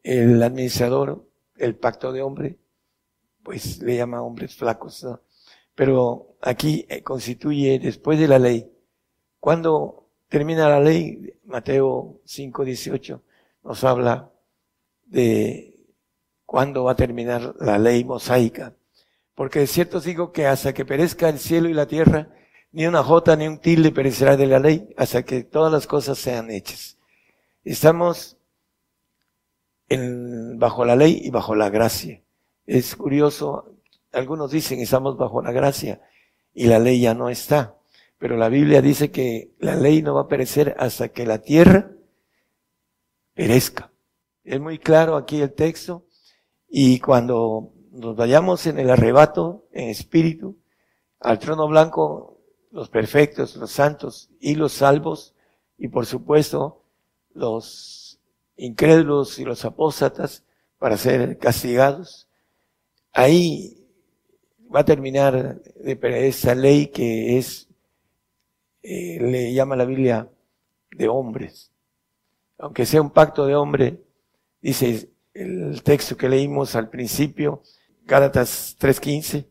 [0.02, 2.58] El administrador, el pacto de hombre,
[3.44, 5.06] pues le llama hombres flacos,
[5.75, 8.71] Pero aquí eh, constituye después de la ley.
[9.39, 13.21] Cuando termina la ley, Mateo 5, 18,
[13.63, 14.31] nos habla
[15.05, 15.73] de
[16.45, 18.73] cuándo va a terminar la ley mosaica.
[19.36, 22.29] Porque de cierto digo que hasta que perezca el cielo y la tierra,
[22.71, 26.17] ni una jota ni un tilde perecerá de la ley hasta que todas las cosas
[26.17, 26.97] sean hechas.
[27.63, 28.38] Estamos
[30.55, 32.21] bajo la ley y bajo la gracia.
[32.65, 33.72] Es curioso,
[34.13, 36.02] algunos dicen estamos bajo la gracia
[36.54, 37.76] y la ley ya no está.
[38.17, 41.91] Pero la Biblia dice que la ley no va a perecer hasta que la tierra
[43.34, 43.91] perezca.
[44.43, 46.06] Es muy claro aquí el texto.
[46.69, 50.58] Y cuando nos vayamos en el arrebato, en espíritu,
[51.19, 52.39] al trono blanco,
[52.71, 55.36] los perfectos, los santos y los salvos,
[55.78, 56.84] y por supuesto,
[57.34, 58.19] los
[58.56, 60.43] incrédulos y los apóstatas
[60.78, 62.28] para ser castigados,
[63.12, 63.83] ahí
[64.73, 67.69] va a terminar esa ley que es
[68.81, 70.29] eh, le llama la Biblia
[70.91, 71.71] de hombres.
[72.57, 74.01] Aunque sea un pacto de hombre,
[74.62, 77.62] dice el texto que leímos al principio,
[78.05, 79.47] Gálatas 3.15,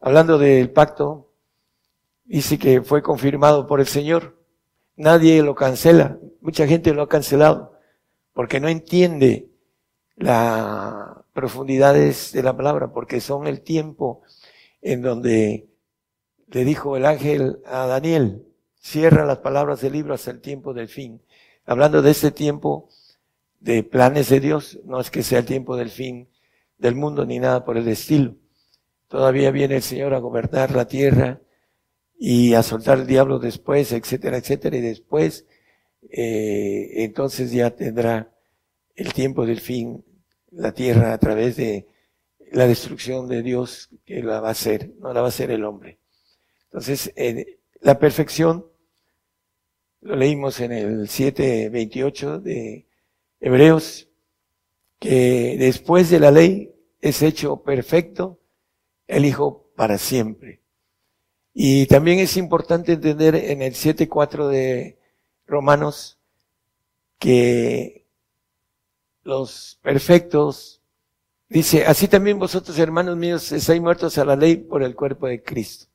[0.00, 1.32] hablando del pacto,
[2.24, 4.38] dice que fue confirmado por el Señor.
[4.96, 6.18] Nadie lo cancela.
[6.40, 7.78] Mucha gente lo ha cancelado
[8.32, 9.48] porque no entiende
[10.16, 14.22] las profundidades de la palabra, porque son el tiempo
[14.80, 15.68] en donde
[16.48, 18.44] le dijo el ángel a Daniel,
[18.80, 21.22] cierra las palabras del libro hasta el tiempo del fin.
[21.64, 22.88] Hablando de este tiempo
[23.60, 26.28] de planes de Dios, no es que sea el tiempo del fin
[26.78, 28.34] del mundo ni nada por el estilo.
[29.08, 31.40] Todavía viene el Señor a gobernar la tierra
[32.18, 35.46] y a soltar el diablo después, etcétera, etcétera, y después,
[36.10, 38.32] eh, entonces ya tendrá
[38.94, 40.04] el tiempo del fin
[40.52, 41.86] la tierra a través de
[42.52, 45.64] la destrucción de Dios que la va a hacer, no la va a hacer el
[45.64, 45.98] hombre.
[46.64, 47.12] Entonces,
[47.80, 48.66] la perfección,
[50.00, 52.86] lo leímos en el 7.28 de
[53.40, 54.08] Hebreos,
[54.98, 58.38] que después de la ley es hecho perfecto
[59.06, 60.60] el Hijo para siempre.
[61.54, 64.98] Y también es importante entender en el 7.4 de
[65.46, 66.18] Romanos
[67.18, 68.01] que
[69.22, 70.80] los perfectos,
[71.48, 75.42] dice, así también vosotros hermanos míos estáis muertos a la ley por el cuerpo de
[75.42, 75.92] Cristo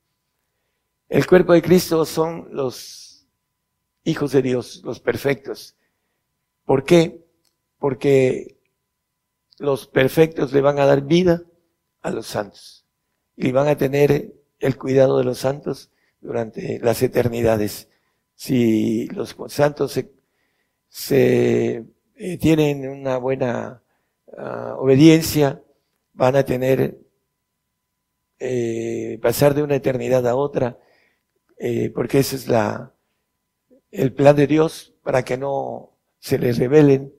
[1.10, 3.28] el cuerpo de Cristo son los
[4.04, 5.76] hijos de Dios, los perfectos.
[6.66, 7.26] ¿Por qué?
[7.80, 8.58] Porque
[9.58, 11.44] los perfectos le van a dar vida
[12.02, 12.86] a los santos
[13.36, 17.88] y van a tener el cuidado de los santos durante las eternidades.
[18.36, 20.00] Si los santos
[20.90, 21.86] se,
[22.18, 23.82] eh, tienen una buena
[24.38, 25.62] ah, obediencia,
[26.14, 27.00] van a tener
[28.40, 30.78] eh, pasar de una eternidad a otra
[31.58, 32.94] eh, porque ese es la,
[33.90, 37.14] el plan de Dios para que no se les rebelen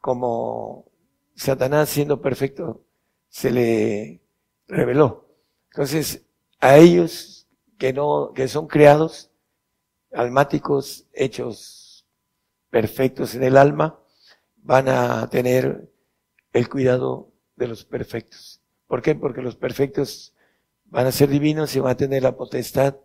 [0.00, 0.86] como
[1.34, 2.84] Satanás siendo perfecto
[3.28, 4.20] se le
[4.68, 5.28] reveló.
[5.72, 6.24] Entonces,
[6.60, 9.32] a ellos que no, que son creados,
[10.12, 12.06] almáticos, hechos
[12.70, 13.98] perfectos en el alma,
[14.64, 15.88] van a tener
[16.52, 18.60] el cuidado de los perfectos.
[18.88, 19.14] ¿Por qué?
[19.14, 20.34] Porque los perfectos
[20.86, 22.96] van a ser divinos y van a tener la potestad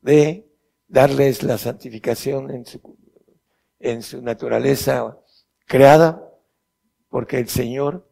[0.00, 0.48] de
[0.88, 2.50] darles la santificación
[3.78, 5.18] en su, naturaleza
[5.66, 6.30] creada,
[7.08, 8.08] porque el Señor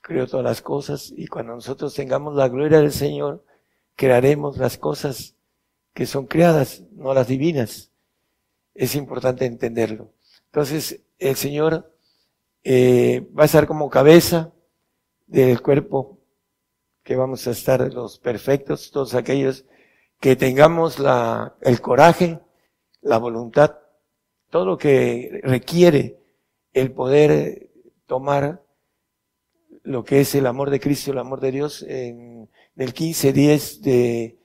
[0.00, 3.44] creó todas las cosas y cuando nosotros tengamos la gloria del Señor,
[3.96, 5.34] crearemos las cosas
[5.92, 7.90] que son creadas, no las divinas.
[8.74, 10.12] Es importante entenderlo.
[10.46, 11.93] Entonces, el Señor
[12.64, 14.52] eh, va a estar como cabeza
[15.26, 16.18] del cuerpo
[17.02, 19.66] que vamos a estar los perfectos, todos aquellos
[20.18, 22.40] que tengamos la, el coraje,
[23.02, 23.76] la voluntad,
[24.48, 26.18] todo lo que requiere
[26.72, 27.70] el poder
[28.06, 28.62] tomar
[29.82, 34.38] lo que es el amor de Cristo, el amor de Dios, en el 15.10 de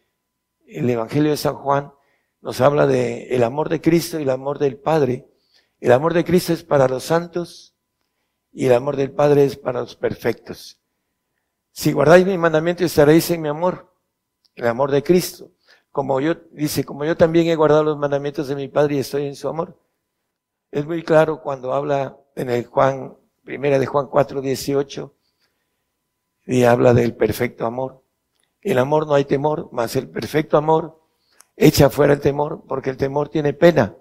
[0.67, 1.93] el Evangelio de San Juan,
[2.41, 5.27] nos habla de el amor de Cristo y el amor del Padre.
[5.79, 7.78] El amor de Cristo es para los santos
[8.51, 10.79] y el amor del Padre es para los perfectos.
[11.71, 13.93] Si guardáis mi mandamiento estaréis en mi amor,
[14.55, 15.51] el amor de Cristo
[15.91, 19.25] como yo, dice, como yo también he guardado los mandamientos de mi Padre y estoy
[19.25, 19.77] en su amor.
[20.71, 25.13] Es muy claro cuando habla en el Juan, primera de Juan 4, 18,
[26.45, 28.03] y habla del perfecto amor.
[28.61, 31.01] El amor no hay temor, mas el perfecto amor
[31.55, 33.95] echa fuera el temor, porque el temor tiene pena,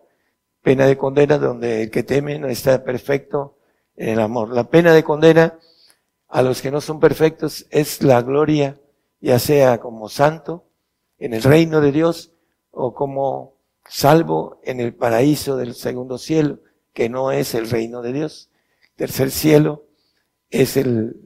[0.63, 3.58] pena de condena donde el que teme no está perfecto
[3.99, 4.51] el amor.
[4.51, 5.59] La pena de condena
[6.29, 8.79] a los que no son perfectos es la gloria,
[9.21, 10.65] ya sea como santo,
[11.19, 12.33] en el reino de Dios
[12.71, 13.57] o como
[13.89, 16.61] salvo en el paraíso del segundo cielo,
[16.93, 18.51] que no es el reino de Dios.
[18.95, 19.85] Tercer cielo
[20.51, 21.17] es el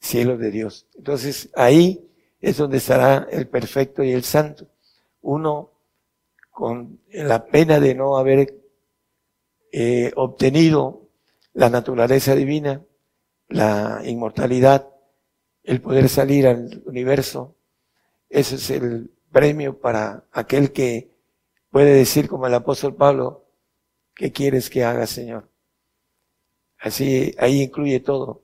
[0.00, 0.86] cielo de Dios.
[0.96, 2.08] Entonces ahí
[2.40, 4.66] es donde estará el perfecto y el santo.
[5.20, 5.72] Uno
[6.50, 8.54] con la pena de no haber
[9.72, 11.07] eh, obtenido
[11.54, 12.82] la naturaleza divina,
[13.48, 14.88] la inmortalidad,
[15.62, 17.56] el poder salir al universo.
[18.28, 21.10] Ese es el premio para aquel que
[21.70, 23.46] puede decir como el apóstol Pablo,
[24.14, 25.48] ¿qué quieres que haga, Señor?
[26.78, 28.42] Así, ahí incluye todo.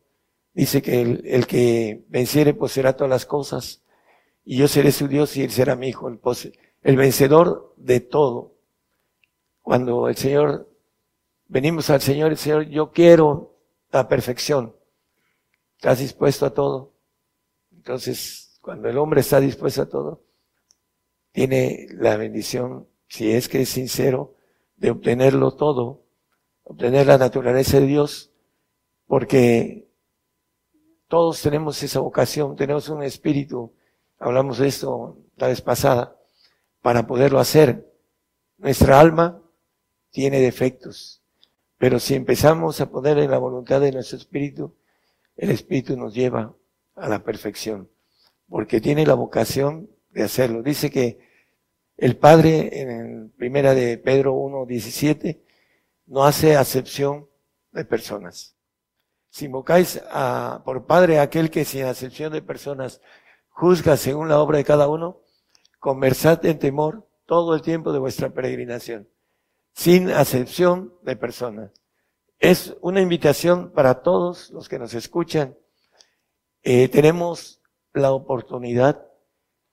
[0.53, 3.83] Dice que el, el que venciere poseerá todas las cosas,
[4.45, 6.21] y yo seré su Dios y él será mi hijo, el,
[6.83, 8.55] el vencedor de todo.
[9.63, 10.69] Cuando el Señor,
[11.55, 13.55] venimos al Señor, el Señor, yo quiero
[13.93, 14.75] la perfección.
[15.77, 16.95] ¿Estás dispuesto a todo?
[17.71, 20.25] Entonces, cuando el hombre está dispuesto a todo,
[21.31, 24.35] tiene la bendición, si es que es sincero,
[24.75, 26.03] de obtenerlo todo,
[26.65, 28.33] obtener la naturaleza de Dios,
[29.07, 29.89] porque
[31.07, 33.73] todos tenemos esa vocación, tenemos un espíritu,
[34.19, 36.17] hablamos de esto la vez pasada,
[36.83, 37.95] para poderlo hacer.
[38.59, 39.41] Nuestra alma
[40.11, 41.24] tiene defectos,
[41.79, 44.77] pero si empezamos a poner en la voluntad de nuestro espíritu,
[45.37, 46.55] el espíritu nos lleva
[46.95, 47.91] a la perfección,
[48.49, 50.63] porque tiene la vocación de hacerlo.
[50.63, 51.19] Dice que
[51.97, 55.43] el Padre en primera de Pedro 1, 17,
[56.07, 57.29] no hace acepción
[57.73, 58.57] de personas.
[59.31, 63.01] Si invocáis a, por Padre aquel que sin acepción de personas
[63.49, 65.21] juzga según la obra de cada uno,
[65.81, 69.09] conversad en temor todo el tiempo de vuestra peregrinación,
[69.75, 71.73] sin acepción de personas.
[72.39, 75.57] Es una invitación para todos los que nos escuchan.
[76.63, 77.61] Eh, tenemos
[77.93, 79.07] la oportunidad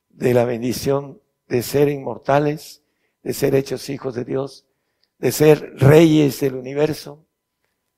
[0.09, 2.83] de la bendición de ser inmortales,
[3.23, 4.65] de ser hechos hijos de Dios,
[5.19, 7.25] de ser reyes del universo.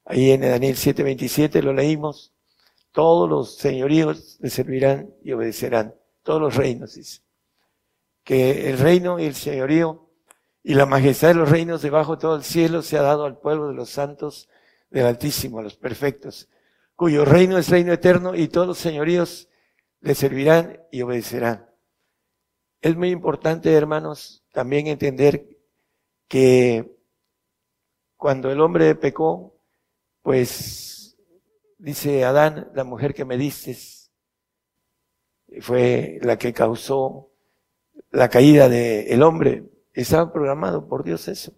[0.05, 2.33] Ahí en Daniel 7:27 lo leímos.
[2.91, 5.95] Todos los señoríos le servirán y obedecerán.
[6.21, 7.21] Todos los reinos, dice.
[8.23, 10.02] Que el reino y el señorío
[10.63, 13.37] y la majestad de los reinos debajo de todo el cielo se ha dado al
[13.37, 14.47] pueblo de los santos
[14.89, 16.49] del Altísimo, a los perfectos,
[16.95, 19.49] cuyo reino es reino eterno y todos los señoríos
[19.99, 21.69] le servirán y obedecerán.
[22.81, 25.47] Es muy importante, hermanos, también entender
[26.27, 26.97] que
[28.17, 29.59] cuando el hombre pecó,
[30.21, 31.17] pues
[31.77, 33.77] dice Adán, la mujer que me diste
[35.59, 37.31] fue la que causó
[38.11, 39.72] la caída del hombre.
[39.93, 41.53] Estaba programado por Dios eso.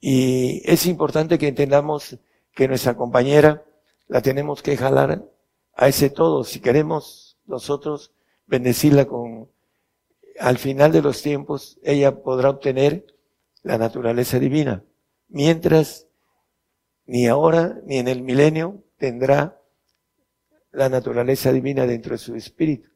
[0.00, 2.18] Y es importante que entendamos
[2.54, 3.64] que nuestra compañera
[4.06, 5.24] la tenemos que jalar
[5.74, 6.44] a ese todo.
[6.44, 8.12] Si queremos nosotros
[8.46, 9.48] bendecirla con,
[10.38, 13.06] al final de los tiempos, ella podrá obtener
[13.62, 14.84] la naturaleza divina
[15.34, 16.06] mientras
[17.06, 19.60] ni ahora ni en el milenio tendrá
[20.72, 22.88] la naturaleza divina dentro de su espíritu,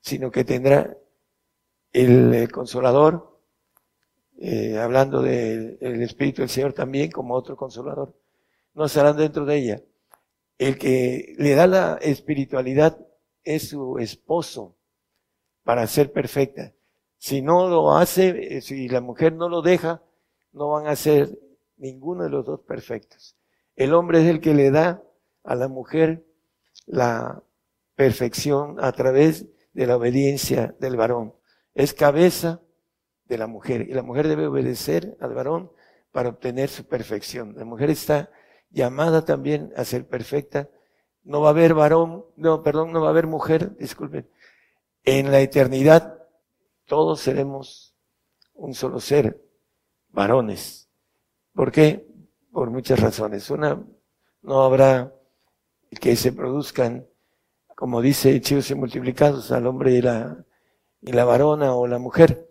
[0.00, 0.96] sino que tendrá
[1.92, 3.35] el, consolador,
[4.38, 8.14] eh, hablando del espíritu del Señor también como otro consolador,
[8.74, 9.82] no estarán dentro de ella.
[10.58, 12.98] El que le da la espiritualidad
[13.44, 14.76] es su esposo
[15.64, 16.72] para ser perfecta.
[17.18, 20.02] Si no lo hace, eh, si la mujer no lo deja,
[20.52, 21.38] no van a ser
[21.76, 23.36] ninguno de los dos perfectos.
[23.74, 25.02] El hombre es el que le da
[25.44, 26.24] a la mujer
[26.86, 27.42] la
[27.94, 31.34] perfección a través de la obediencia del varón.
[31.74, 32.60] Es cabeza
[33.28, 35.70] de la mujer y la mujer debe obedecer al varón
[36.12, 37.54] para obtener su perfección.
[37.56, 38.30] La mujer está
[38.70, 40.68] llamada también a ser perfecta.
[41.24, 44.28] No va a haber varón, no, perdón, no va a haber mujer, disculpen.
[45.04, 46.22] En la eternidad
[46.86, 47.94] todos seremos
[48.54, 49.42] un solo ser,
[50.08, 50.88] varones.
[51.52, 52.06] ¿Por qué?
[52.52, 53.50] Por muchas razones.
[53.50, 53.84] Una,
[54.42, 55.12] no habrá
[56.00, 57.06] que se produzcan,
[57.74, 60.44] como dice, chicos y multiplicados al hombre y la,
[61.00, 62.48] y la varona o la mujer,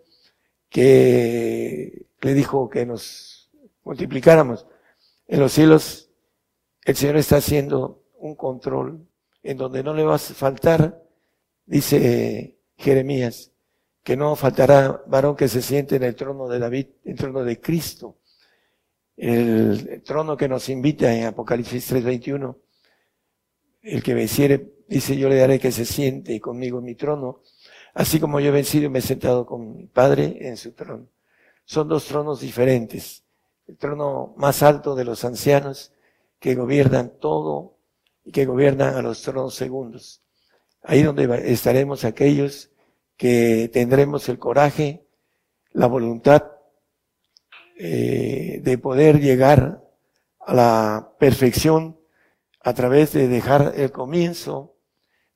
[0.68, 3.50] que le dijo que nos
[3.84, 4.66] multiplicáramos.
[5.26, 6.10] En los cielos,
[6.84, 9.06] el Señor está haciendo un control
[9.42, 11.02] en donde no le va a faltar,
[11.64, 13.52] dice Jeremías,
[14.02, 17.44] que no faltará varón que se siente en el trono de David, en el trono
[17.44, 18.18] de Cristo
[19.16, 22.56] el trono que nos invita en Apocalipsis 3:21,
[23.82, 27.42] el que venciere, dice, yo le daré que se siente conmigo en mi trono,
[27.96, 31.08] así como yo he vencido y me he sentado con mi Padre en su trono.
[31.64, 33.24] Son dos tronos diferentes.
[33.66, 35.92] El trono más alto de los ancianos
[36.38, 37.78] que gobiernan todo
[38.22, 40.22] y que gobiernan a los tronos segundos.
[40.82, 42.70] Ahí donde estaremos aquellos
[43.16, 45.06] que tendremos el coraje,
[45.72, 46.52] la voluntad
[47.78, 49.82] eh, de poder llegar
[50.40, 51.98] a la perfección
[52.60, 54.76] a través de dejar el comienzo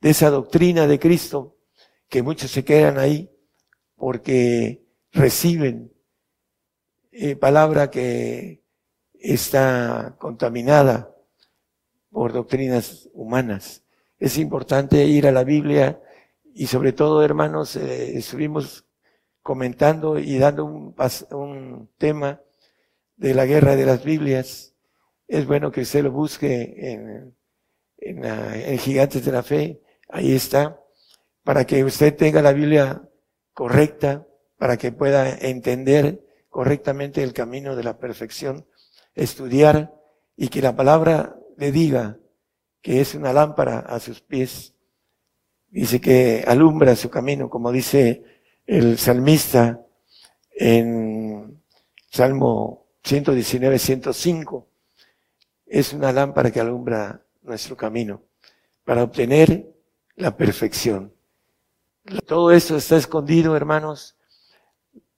[0.03, 1.57] de esa doctrina de Cristo,
[2.11, 3.31] que muchos se quedan ahí
[3.95, 5.93] porque reciben
[7.13, 8.65] eh, palabra que
[9.15, 11.15] está contaminada
[12.11, 13.85] por doctrinas humanas.
[14.19, 16.03] Es importante ir a la Biblia
[16.53, 18.85] y sobre todo, hermanos, eh, estuvimos
[19.41, 20.95] comentando y dando un,
[21.31, 22.41] un tema
[23.17, 24.75] de la guerra de las Biblias.
[25.29, 27.37] Es bueno que usted lo busque en,
[27.99, 29.81] en, en Gigantes de la Fe.
[30.09, 30.80] Ahí está.
[31.45, 33.03] Para que usted tenga la Biblia
[33.53, 34.27] correcta,
[34.59, 38.67] para que pueda entender correctamente el camino de la perfección,
[39.15, 39.95] estudiar
[40.37, 42.19] y que la palabra le diga
[42.83, 44.75] que es una lámpara a sus pies.
[45.69, 48.25] Dice que alumbra su camino, como dice
[48.67, 49.81] el salmista
[50.51, 51.63] en
[52.11, 54.69] Salmo 119, 105.
[55.67, 58.23] Es una lámpara que alumbra nuestro camino
[58.85, 59.73] para obtener
[60.17, 61.15] la perfección.
[62.27, 64.17] Todo esto está escondido, hermanos.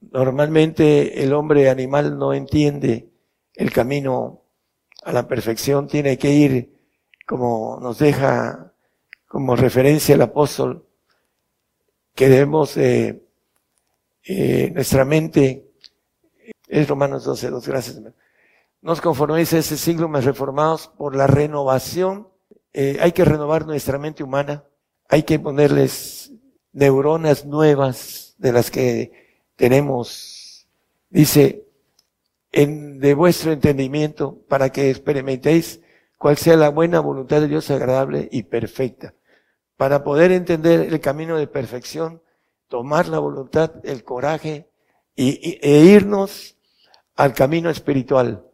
[0.01, 3.09] Normalmente el hombre animal no entiende
[3.55, 4.43] el camino
[5.05, 6.73] a la perfección, tiene que ir
[7.27, 8.73] como nos deja
[9.29, 10.87] como referencia el apóstol,
[12.15, 13.25] que debemos, eh,
[14.25, 15.71] eh, nuestra mente,
[16.69, 17.99] es Romanos 12, dos, gracias.
[18.83, 22.29] Nos conforméis a ese siglo más reformados por la renovación.
[22.75, 24.65] Eh, hay que renovar nuestra mente humana,
[25.09, 26.33] hay que ponerles
[26.73, 30.67] neuronas nuevas de las que tenemos.
[31.11, 31.65] Dice,
[32.51, 35.81] en, de vuestro entendimiento, para que experimentéis
[36.19, 39.15] cuál sea la buena voluntad de Dios agradable y perfecta.
[39.77, 42.23] Para poder entender el camino de perfección,
[42.69, 44.69] tomar la voluntad, el coraje
[45.17, 46.57] y, e irnos
[47.17, 48.47] al camino espiritual,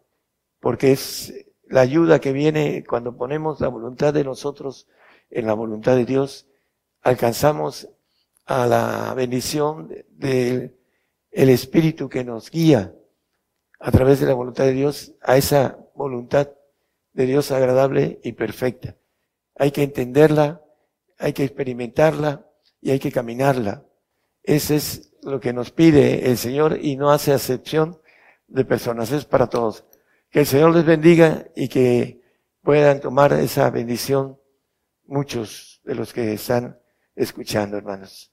[0.60, 1.32] porque es
[1.68, 4.88] la ayuda que viene cuando ponemos la voluntad de nosotros
[5.30, 6.46] en la voluntad de Dios,
[7.02, 7.88] alcanzamos
[8.48, 10.74] a la bendición del
[11.30, 12.94] el Espíritu que nos guía
[13.78, 16.48] a través de la voluntad de Dios a esa voluntad
[17.12, 18.96] de Dios agradable y perfecta.
[19.54, 20.62] Hay que entenderla,
[21.18, 22.46] hay que experimentarla
[22.80, 23.84] y hay que caminarla.
[24.42, 28.00] Ese es lo que nos pide el Señor y no hace acepción
[28.46, 29.84] de personas, es para todos.
[30.30, 32.22] Que el Señor les bendiga y que
[32.62, 34.40] puedan tomar esa bendición
[35.04, 36.78] muchos de los que están
[37.14, 38.32] escuchando, hermanos,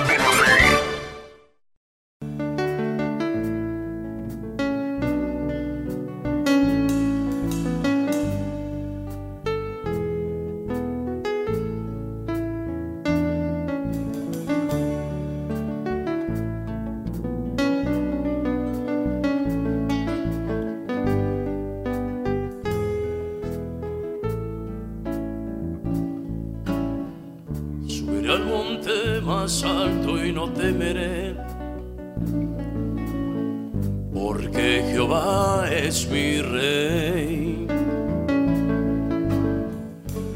[35.01, 37.65] Jehová es mi rey.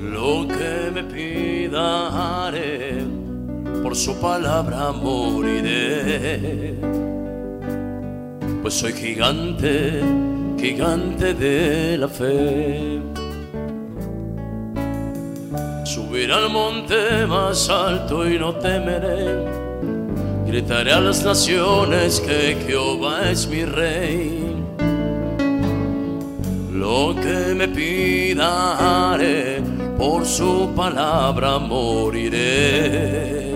[0.02, 3.04] Lo que me pida haré,
[3.84, 6.74] por su palabra moriré.
[8.64, 10.02] Pues soy gigante,
[10.60, 13.02] gigante de la fe.
[15.84, 19.46] Subiré al monte más alto y no temeré.
[20.48, 24.45] Gritaré a las naciones que Jehová es mi rey.
[26.86, 29.18] Lo que me pida
[29.98, 33.56] por su palabra moriré.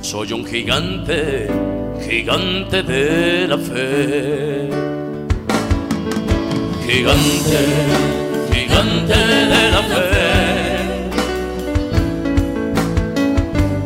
[0.00, 1.48] Soy un gigante,
[2.08, 4.70] gigante de la fe.
[6.86, 7.60] Gigante,
[8.54, 9.18] gigante
[9.52, 10.40] de la fe.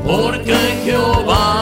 [0.04, 0.54] porque
[0.84, 1.53] Jehová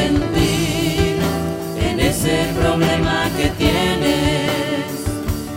[0.00, 4.88] en ese problema que tienes.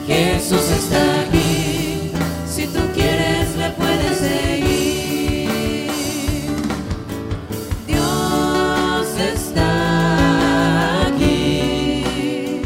[0.08, 2.12] Jesús está aquí,
[2.48, 5.90] si tú quieres le puedes seguir.
[7.88, 12.62] Dios está aquí,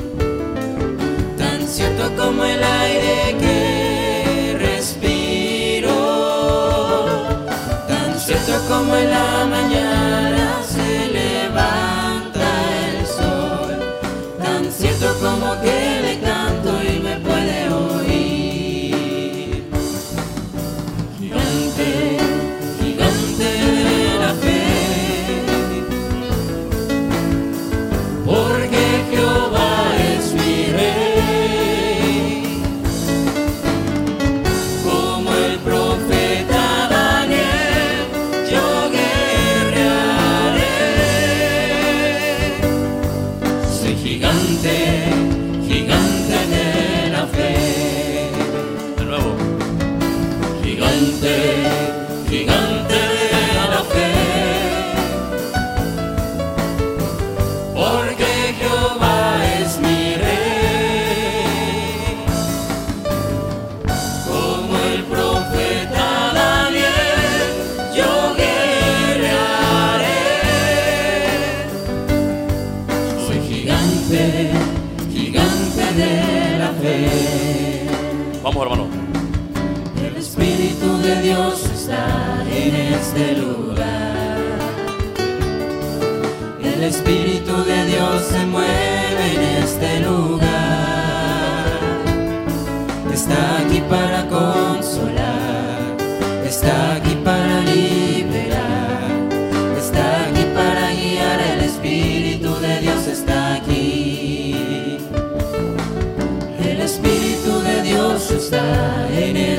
[1.37, 5.95] tan cierto como el aire que respiro,
[7.87, 9.44] tan cierto como el aire.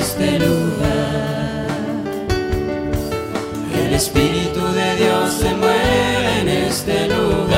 [0.07, 1.67] este lugar.
[3.81, 7.57] El Espíritu de Dios se mueve en este lugar.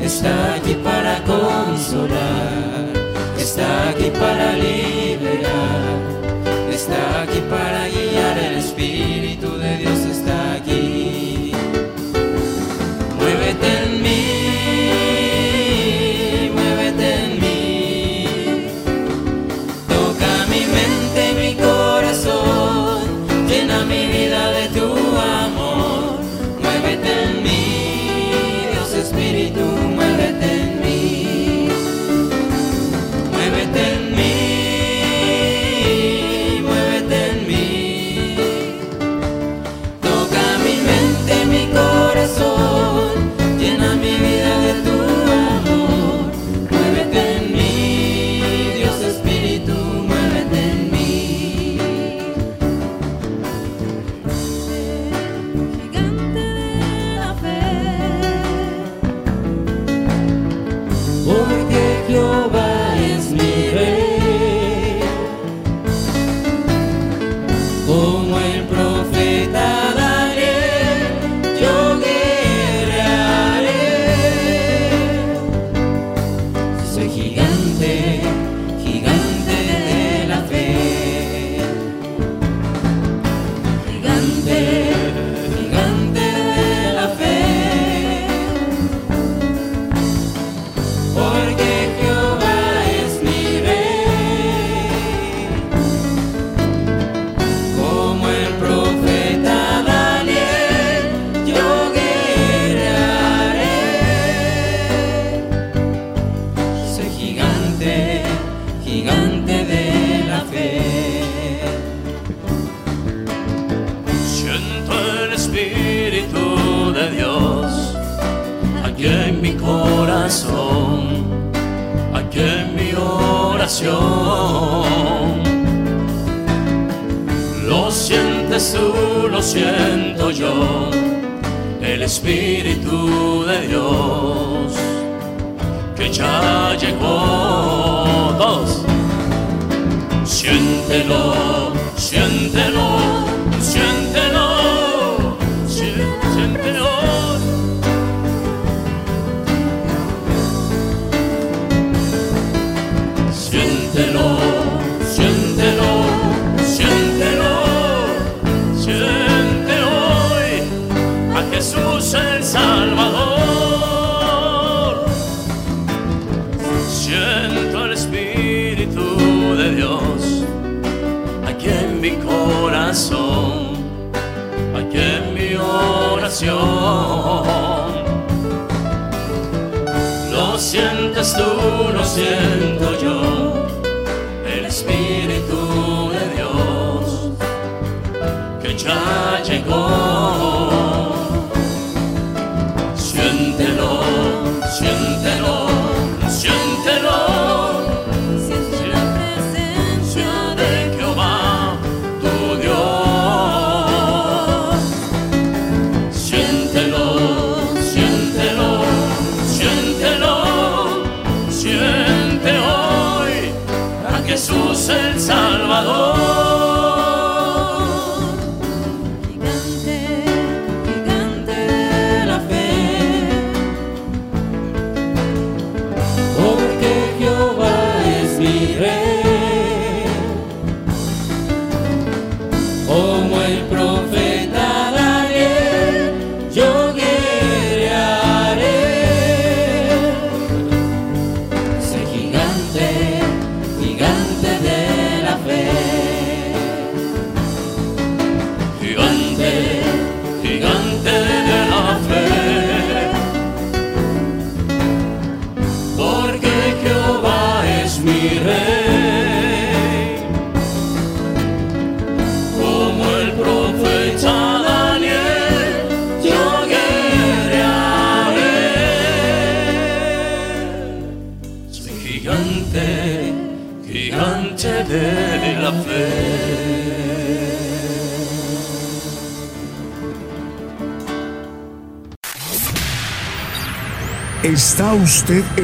[0.00, 2.84] Está aquí para consolar,
[3.38, 5.96] está aquí para liberar,
[6.70, 7.67] está aquí para...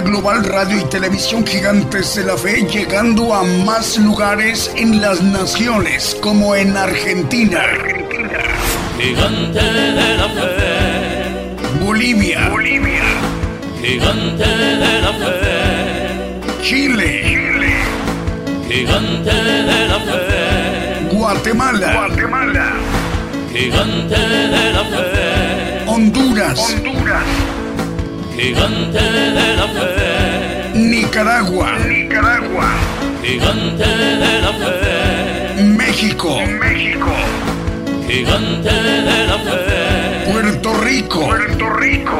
[0.00, 6.16] global radio y televisión Gigantes de la Fe llegando a más lugares en las naciones
[6.20, 7.60] como en Argentina,
[8.98, 13.02] Gigante de la fe, Bolivia, Bolivia,
[13.80, 17.74] gigante de la fe, Chile, Chile,
[18.68, 22.72] gigante de la fe, Guatemala, Guatemala,
[23.52, 27.24] gigante de la fe, Honduras, Honduras,
[28.40, 32.70] gigante de la fe, Nicaragua, Nicaragua,
[33.22, 33.86] gigante
[34.24, 37.12] de la fe, México, México,
[38.08, 42.18] gigante de la fe, Puerto Rico, Puerto Rico,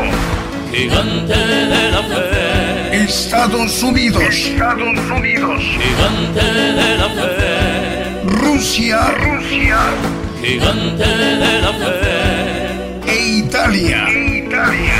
[0.70, 1.38] gigante
[1.74, 6.44] de la fe, Estados Unidos, Estados Unidos, gigante
[6.80, 9.78] de la fe, Rusia, Rusia.
[10.42, 14.99] Gigante de la fe, e Italia, Italia.